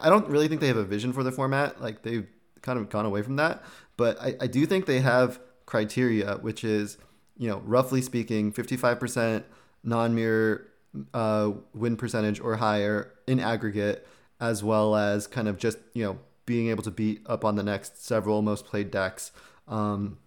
I 0.00 0.08
don't 0.08 0.28
really 0.28 0.48
think 0.48 0.60
they 0.60 0.68
have 0.68 0.76
a 0.76 0.84
vision 0.84 1.12
for 1.12 1.22
the 1.22 1.32
format. 1.32 1.80
Like 1.80 2.02
they've 2.02 2.26
kind 2.62 2.78
of 2.78 2.88
gone 2.90 3.06
away 3.06 3.22
from 3.22 3.36
that. 3.36 3.62
But 3.96 4.20
I, 4.20 4.34
I 4.40 4.46
do 4.46 4.66
think 4.66 4.86
they 4.86 5.00
have 5.00 5.40
criteria, 5.66 6.36
which 6.36 6.64
is 6.64 6.98
you 7.36 7.48
know 7.48 7.62
roughly 7.64 8.02
speaking, 8.02 8.52
fifty 8.52 8.76
five 8.76 8.98
percent 8.98 9.44
non 9.84 10.14
mirror 10.14 10.66
uh, 11.14 11.52
win 11.74 11.96
percentage 11.96 12.40
or 12.40 12.56
higher 12.56 13.12
in 13.26 13.38
aggregate, 13.40 14.06
as 14.40 14.64
well 14.64 14.96
as 14.96 15.26
kind 15.26 15.48
of 15.48 15.58
just 15.58 15.78
you 15.94 16.04
know 16.04 16.18
being 16.46 16.68
able 16.68 16.82
to 16.82 16.90
beat 16.90 17.22
up 17.26 17.44
on 17.44 17.54
the 17.54 17.62
next 17.62 18.04
several 18.04 18.42
most 18.42 18.64
played 18.64 18.90
decks. 18.90 19.30
Um, 19.68 20.18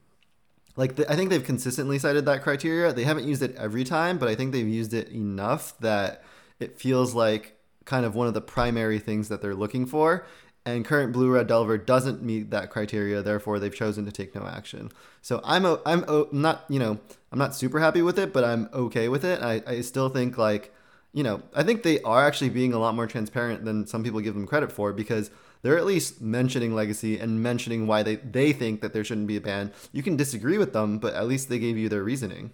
like 0.76 0.96
the, 0.96 1.12
I 1.12 1.16
think 1.16 1.30
they've 1.30 1.44
consistently 1.44 2.00
cited 2.00 2.26
that 2.26 2.42
criteria. 2.42 2.94
They 2.94 3.04
haven't 3.04 3.28
used 3.28 3.44
it 3.44 3.56
every 3.56 3.84
time, 3.84 4.18
but 4.18 4.28
I 4.28 4.36
think 4.36 4.52
they've 4.52 4.68
used 4.68 4.94
it 4.94 5.10
enough 5.10 5.78
that 5.80 6.24
it 6.60 6.80
feels 6.80 7.14
like 7.14 7.58
kind 7.86 8.06
of 8.06 8.16
one 8.16 8.28
of 8.28 8.34
the 8.34 8.42
primary 8.42 9.00
things 9.00 9.30
that 9.30 9.42
they're 9.42 9.56
looking 9.56 9.86
for. 9.86 10.26
And 10.66 10.86
current 10.86 11.12
blue 11.12 11.30
red 11.30 11.48
Delver 11.48 11.78
doesn't 11.78 12.24
meet 12.24 12.50
that 12.52 12.70
criteria, 12.70 13.22
therefore 13.22 13.60
they've 13.60 13.76
chosen 13.76 14.06
to 14.06 14.12
take 14.12 14.34
no 14.34 14.48
action. 14.48 14.92
So 15.22 15.42
I'm 15.44 15.66
i 15.66 15.78
I'm 15.86 16.06
not 16.32 16.64
you 16.70 16.80
know 16.80 17.00
I'm 17.32 17.40
not 17.40 17.54
super 17.54 17.80
happy 17.80 18.02
with 18.02 18.18
it, 18.18 18.32
but 18.32 18.46
I'm 18.46 18.70
okay 18.74 19.10
with 19.10 19.26
it. 19.26 19.42
I, 19.42 19.62
I 19.68 19.82
still 19.82 20.08
think 20.08 20.38
like 20.38 20.74
you 21.12 21.22
know 21.22 21.42
I 21.54 21.64
think 21.64 21.84
they 21.84 22.00
are 22.02 22.26
actually 22.26 22.50
being 22.50 22.72
a 22.72 22.80
lot 22.80 22.96
more 22.96 23.08
transparent 23.08 23.66
than 23.66 23.86
some 23.88 24.04
people 24.06 24.22
give 24.22 24.36
them 24.36 24.48
credit 24.48 24.72
for 24.72 24.94
because 24.94 25.32
they're 25.64 25.78
at 25.78 25.86
least 25.86 26.22
mentioning 26.22 26.76
legacy 26.76 27.18
and 27.18 27.42
mentioning 27.42 27.88
why 27.88 28.04
they, 28.04 28.18
they 28.18 28.54
think 28.54 28.82
that 28.82 28.94
there 28.94 29.04
shouldn't 29.04 29.28
be 29.28 29.38
a 29.38 29.42
ban. 29.42 29.74
You 29.92 30.04
can 30.04 30.16
disagree 30.16 30.58
with 30.58 30.74
them, 30.74 31.00
but 31.00 31.16
at 31.16 31.28
least 31.28 31.50
they 31.50 31.58
gave 31.58 31.78
you 31.78 31.90
their 31.90 32.04
reasoning. 32.04 32.52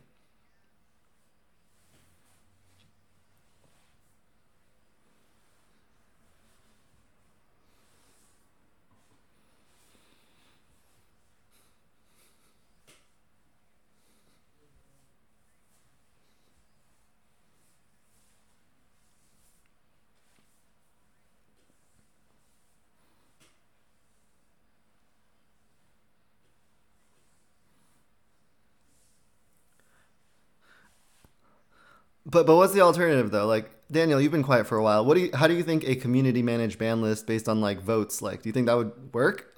But 32.29 32.45
but 32.45 32.55
what's 32.55 32.73
the 32.73 32.81
alternative 32.81 33.31
though? 33.31 33.47
Like 33.47 33.69
Daniel, 33.91 34.21
you've 34.21 34.31
been 34.31 34.43
quiet 34.43 34.67
for 34.67 34.77
a 34.77 34.83
while. 34.83 35.03
What 35.05 35.15
do 35.15 35.21
you? 35.21 35.31
How 35.33 35.47
do 35.47 35.55
you 35.55 35.63
think 35.63 35.83
a 35.87 35.95
community 35.95 36.41
managed 36.43 36.77
ban 36.77 37.01
list 37.01 37.25
based 37.27 37.49
on 37.49 37.61
like 37.61 37.81
votes? 37.81 38.21
Like, 38.21 38.41
do 38.43 38.49
you 38.49 38.53
think 38.53 38.67
that 38.67 38.77
would 38.77 39.13
work? 39.13 39.55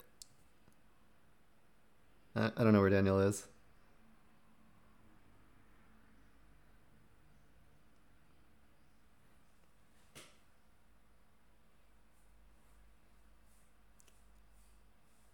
I, 2.35 2.51
I 2.57 2.63
don't 2.63 2.73
know 2.73 2.81
where 2.81 2.89
Daniel 2.89 3.19
is. 3.21 3.47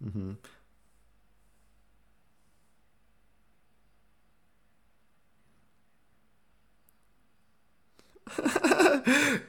hmm 0.01 0.33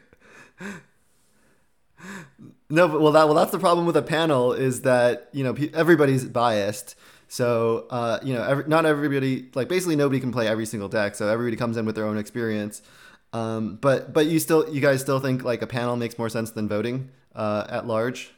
No, 2.71 2.87
but 2.87 3.01
well, 3.01 3.13
that 3.13 3.25
well, 3.25 3.35
that's 3.35 3.51
the 3.51 3.59
problem 3.59 3.87
with 3.87 3.97
a 3.97 4.03
panel 4.03 4.53
is 4.53 4.83
that 4.83 5.29
you 5.33 5.43
know 5.43 5.57
everybody's 5.73 6.25
biased. 6.25 6.97
So 7.29 7.87
uh, 7.91 8.19
you 8.23 8.35
know, 8.35 8.43
every, 8.43 8.65
not 8.69 8.85
everybody 8.85 9.49
like 9.55 9.69
basically 9.69 9.97
nobody 9.97 10.21
can 10.21 10.33
play 10.33 10.47
every 10.47 10.67
single 10.67 10.89
deck. 10.89 11.15
So 11.15 11.29
everybody 11.29 11.57
comes 11.57 11.77
in 11.77 11.87
with 11.87 11.95
their 11.95 12.05
own 12.05 12.19
experience. 12.19 12.83
Um, 13.33 13.77
but 13.77 14.13
but 14.13 14.27
you 14.27 14.39
still 14.39 14.69
you 14.73 14.81
guys 14.81 15.01
still 15.01 15.21
think 15.21 15.45
like 15.45 15.63
a 15.63 15.67
panel 15.67 15.97
makes 15.97 16.19
more 16.19 16.29
sense 16.29 16.51
than 16.51 16.69
voting 16.69 17.11
uh, 17.35 17.67
at 17.71 17.87
large. 17.87 18.33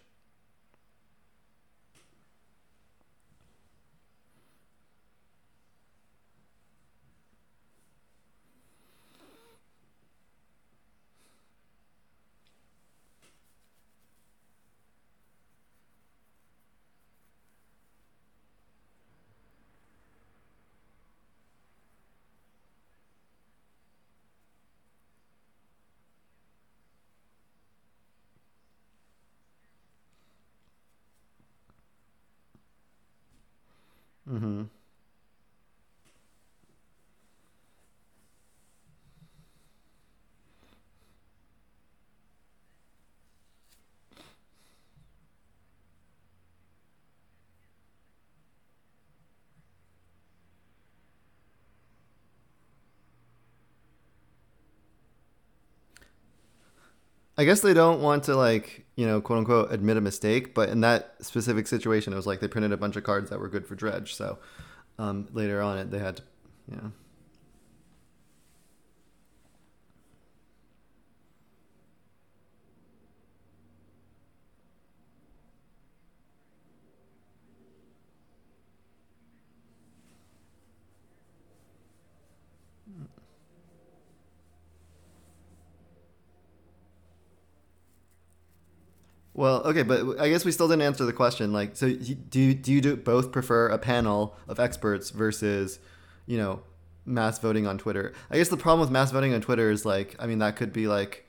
I 57.40 57.44
guess 57.44 57.62
they 57.62 57.72
don't 57.72 58.02
want 58.02 58.24
to 58.24 58.36
like 58.36 58.84
you 58.96 59.06
know 59.06 59.22
quote 59.22 59.38
unquote 59.38 59.72
admit 59.72 59.96
a 59.96 60.02
mistake, 60.02 60.52
but 60.52 60.68
in 60.68 60.82
that 60.82 61.14
specific 61.22 61.66
situation, 61.66 62.12
it 62.12 62.16
was 62.16 62.26
like 62.26 62.40
they 62.40 62.48
printed 62.48 62.70
a 62.70 62.76
bunch 62.76 62.96
of 62.96 63.02
cards 63.02 63.30
that 63.30 63.40
were 63.40 63.48
good 63.48 63.66
for 63.66 63.74
dredge. 63.74 64.14
So 64.14 64.38
um, 64.98 65.26
later 65.32 65.62
on, 65.62 65.78
it 65.78 65.90
they 65.90 66.00
had 66.00 66.18
to, 66.18 66.22
yeah. 66.70 66.88
Well, 89.40 89.62
okay, 89.64 89.84
but 89.84 90.20
I 90.20 90.28
guess 90.28 90.44
we 90.44 90.52
still 90.52 90.68
didn't 90.68 90.82
answer 90.82 91.06
the 91.06 91.14
question. 91.14 91.50
Like, 91.50 91.74
so 91.74 91.90
do 91.90 92.52
do 92.52 92.70
you 92.70 92.82
do 92.82 92.94
both 92.94 93.32
prefer 93.32 93.68
a 93.68 93.78
panel 93.78 94.36
of 94.46 94.60
experts 94.60 95.08
versus, 95.08 95.78
you 96.26 96.36
know, 96.36 96.60
mass 97.06 97.38
voting 97.38 97.66
on 97.66 97.78
Twitter? 97.78 98.12
I 98.30 98.36
guess 98.36 98.50
the 98.50 98.58
problem 98.58 98.80
with 98.80 98.90
mass 98.90 99.12
voting 99.12 99.32
on 99.32 99.40
Twitter 99.40 99.70
is 99.70 99.86
like, 99.86 100.14
I 100.18 100.26
mean, 100.26 100.40
that 100.40 100.56
could 100.56 100.74
be 100.74 100.86
like. 100.88 101.24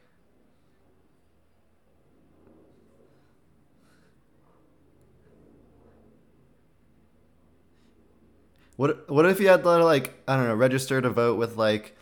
What 8.75 9.09
what 9.09 9.25
if 9.25 9.39
you 9.39 9.47
had 9.47 9.63
like 9.65 10.21
I 10.27 10.35
don't 10.35 10.47
know 10.49 10.55
register 10.55 10.99
to 11.01 11.09
vote 11.09 11.37
with 11.37 11.55
like, 11.55 11.95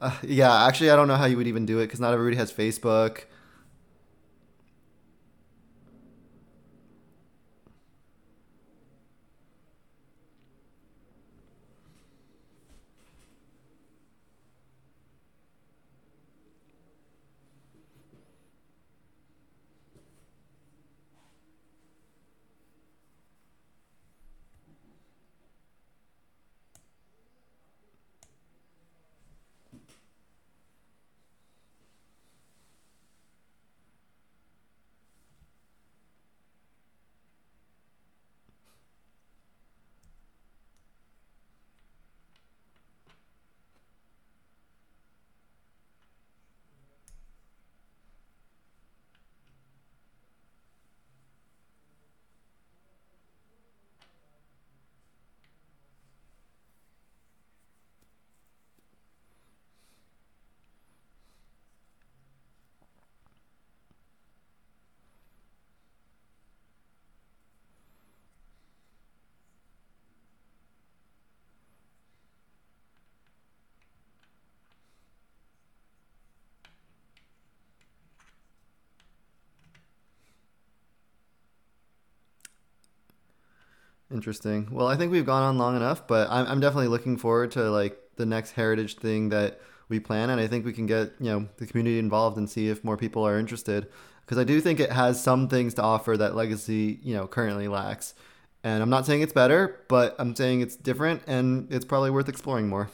uh, 0.00 0.16
yeah 0.24 0.66
actually 0.66 0.90
I 0.90 0.96
don't 0.96 1.06
know 1.06 1.14
how 1.14 1.26
you 1.26 1.36
would 1.36 1.46
even 1.46 1.64
do 1.64 1.78
it 1.78 1.86
because 1.86 2.00
not 2.00 2.12
everybody 2.12 2.36
has 2.38 2.52
Facebook. 2.52 3.26
Interesting. 84.12 84.68
Well, 84.72 84.88
I 84.88 84.96
think 84.96 85.12
we've 85.12 85.26
gone 85.26 85.42
on 85.42 85.58
long 85.58 85.76
enough, 85.76 86.06
but 86.06 86.30
I'm, 86.30 86.46
I'm 86.46 86.60
definitely 86.60 86.88
looking 86.88 87.18
forward 87.18 87.50
to 87.52 87.70
like 87.70 87.98
the 88.16 88.24
next 88.24 88.52
heritage 88.52 88.96
thing 88.96 89.28
that 89.28 89.60
we 89.88 90.00
plan, 90.00 90.30
and 90.30 90.40
I 90.40 90.46
think 90.46 90.64
we 90.64 90.72
can 90.72 90.86
get 90.86 91.12
you 91.20 91.30
know 91.30 91.48
the 91.58 91.66
community 91.66 91.98
involved 91.98 92.38
and 92.38 92.48
see 92.48 92.68
if 92.68 92.82
more 92.84 92.96
people 92.96 93.26
are 93.26 93.38
interested. 93.38 93.88
Because 94.24 94.38
I 94.38 94.44
do 94.44 94.60
think 94.60 94.80
it 94.80 94.92
has 94.92 95.22
some 95.22 95.48
things 95.48 95.74
to 95.74 95.82
offer 95.82 96.16
that 96.16 96.34
legacy 96.34 96.98
you 97.02 97.14
know 97.14 97.26
currently 97.26 97.68
lacks. 97.68 98.14
And 98.64 98.82
I'm 98.82 98.90
not 98.90 99.06
saying 99.06 99.22
it's 99.22 99.32
better, 99.32 99.84
but 99.88 100.16
I'm 100.18 100.34
saying 100.34 100.62
it's 100.62 100.76
different, 100.76 101.22
and 101.26 101.70
it's 101.70 101.84
probably 101.84 102.10
worth 102.10 102.28
exploring 102.30 102.68
more. 102.68 102.90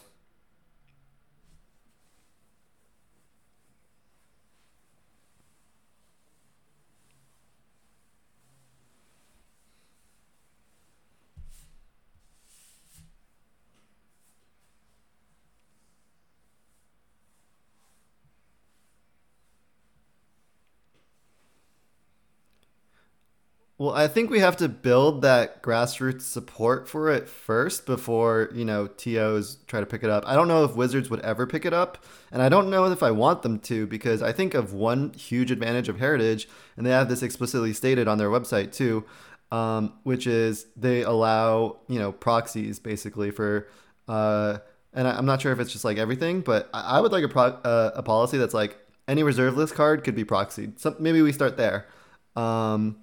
Well, 23.84 23.94
I 23.94 24.08
think 24.08 24.30
we 24.30 24.38
have 24.38 24.56
to 24.56 24.68
build 24.70 25.20
that 25.20 25.62
grassroots 25.62 26.22
support 26.22 26.88
for 26.88 27.12
it 27.12 27.28
first 27.28 27.84
before, 27.84 28.48
you 28.54 28.64
know, 28.64 28.86
TOs 28.86 29.58
try 29.66 29.78
to 29.78 29.84
pick 29.84 30.02
it 30.02 30.08
up. 30.08 30.24
I 30.26 30.34
don't 30.34 30.48
know 30.48 30.64
if 30.64 30.74
Wizards 30.74 31.10
would 31.10 31.20
ever 31.20 31.46
pick 31.46 31.66
it 31.66 31.74
up, 31.74 32.02
and 32.32 32.40
I 32.40 32.48
don't 32.48 32.70
know 32.70 32.90
if 32.90 33.02
I 33.02 33.10
want 33.10 33.42
them 33.42 33.58
to 33.58 33.86
because 33.86 34.22
I 34.22 34.32
think 34.32 34.54
of 34.54 34.72
one 34.72 35.12
huge 35.12 35.50
advantage 35.50 35.90
of 35.90 35.98
Heritage, 35.98 36.48
and 36.78 36.86
they 36.86 36.92
have 36.92 37.10
this 37.10 37.22
explicitly 37.22 37.74
stated 37.74 38.08
on 38.08 38.16
their 38.16 38.30
website 38.30 38.72
too, 38.72 39.04
um, 39.52 39.92
which 40.02 40.26
is 40.26 40.64
they 40.74 41.02
allow, 41.02 41.76
you 41.86 41.98
know, 41.98 42.10
proxies 42.10 42.78
basically 42.78 43.30
for, 43.30 43.68
uh, 44.08 44.60
and 44.94 45.06
I, 45.06 45.18
am 45.18 45.26
not 45.26 45.42
sure 45.42 45.52
if 45.52 45.60
it's 45.60 45.72
just 45.72 45.84
like 45.84 45.98
everything, 45.98 46.40
but 46.40 46.70
I, 46.72 46.96
I 46.96 47.00
would 47.02 47.12
like 47.12 47.24
a, 47.24 47.28
pro- 47.28 47.42
uh, 47.42 47.90
a 47.94 48.02
policy 48.02 48.38
that's 48.38 48.54
like 48.54 48.78
any 49.06 49.22
reserve 49.22 49.58
list 49.58 49.74
card 49.74 50.04
could 50.04 50.14
be 50.14 50.24
proxied. 50.24 50.78
So 50.78 50.96
maybe 50.98 51.20
we 51.20 51.32
start 51.32 51.58
there. 51.58 51.86
Um, 52.34 52.96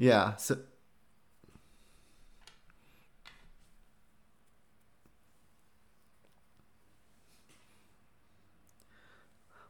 yeah. 0.00 0.34
So, 0.36 0.56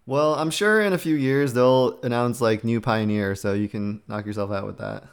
well, 0.07 0.35
I'm 0.35 0.51
sure 0.51 0.81
in 0.81 0.93
a 0.93 0.99
few 0.99 1.15
years 1.17 1.53
they'll 1.53 2.01
announce 2.03 2.41
like 2.41 2.65
new 2.65 2.81
Pioneer, 2.81 3.35
so 3.35 3.53
you 3.53 3.69
can 3.69 4.03
knock 4.09 4.27
yourself 4.27 4.51
out 4.51 4.67
with 4.67 4.79
that. 4.79 5.05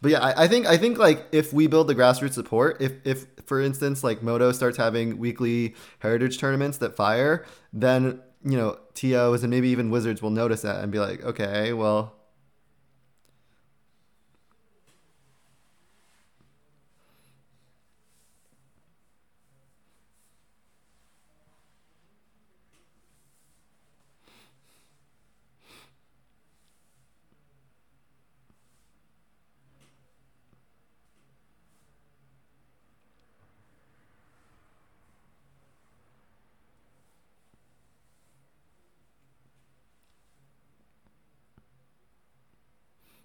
But 0.02 0.12
yeah, 0.12 0.20
I, 0.20 0.44
I, 0.44 0.48
think 0.48 0.68
I 0.68 0.78
think 0.78 0.98
like 1.00 1.26
if 1.32 1.54
we 1.54 1.68
build 1.68 1.88
the 1.88 1.96
grassroots 1.96 2.34
support, 2.34 2.78
if 2.82 2.94
if 3.06 3.26
for 3.46 3.60
instance 3.60 4.04
like 4.04 4.22
Moto 4.22 4.52
starts 4.52 4.78
having 4.78 5.18
weekly 5.18 5.76
heritage 6.00 6.38
tournaments 6.38 6.78
that 6.80 6.96
fire, 6.96 7.46
then 7.74 8.22
you 8.44 8.58
know 8.58 8.78
TOs 8.94 9.44
and 9.44 9.50
maybe 9.50 9.70
even 9.70 9.90
Wizards 9.90 10.22
will 10.22 10.30
notice 10.30 10.62
that 10.62 10.84
and 10.84 10.92
be 10.92 11.00
like, 11.00 11.24
okay, 11.24 11.74
well. 11.74 12.14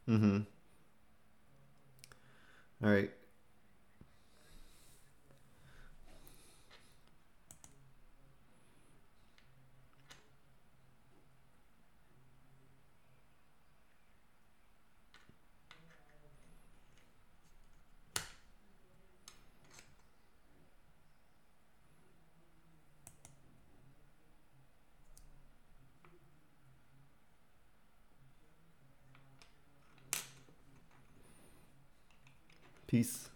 Mm-hmm. 0.09 0.43
All 2.85 2.91
right. 2.91 3.11
Peace. 33.03 33.32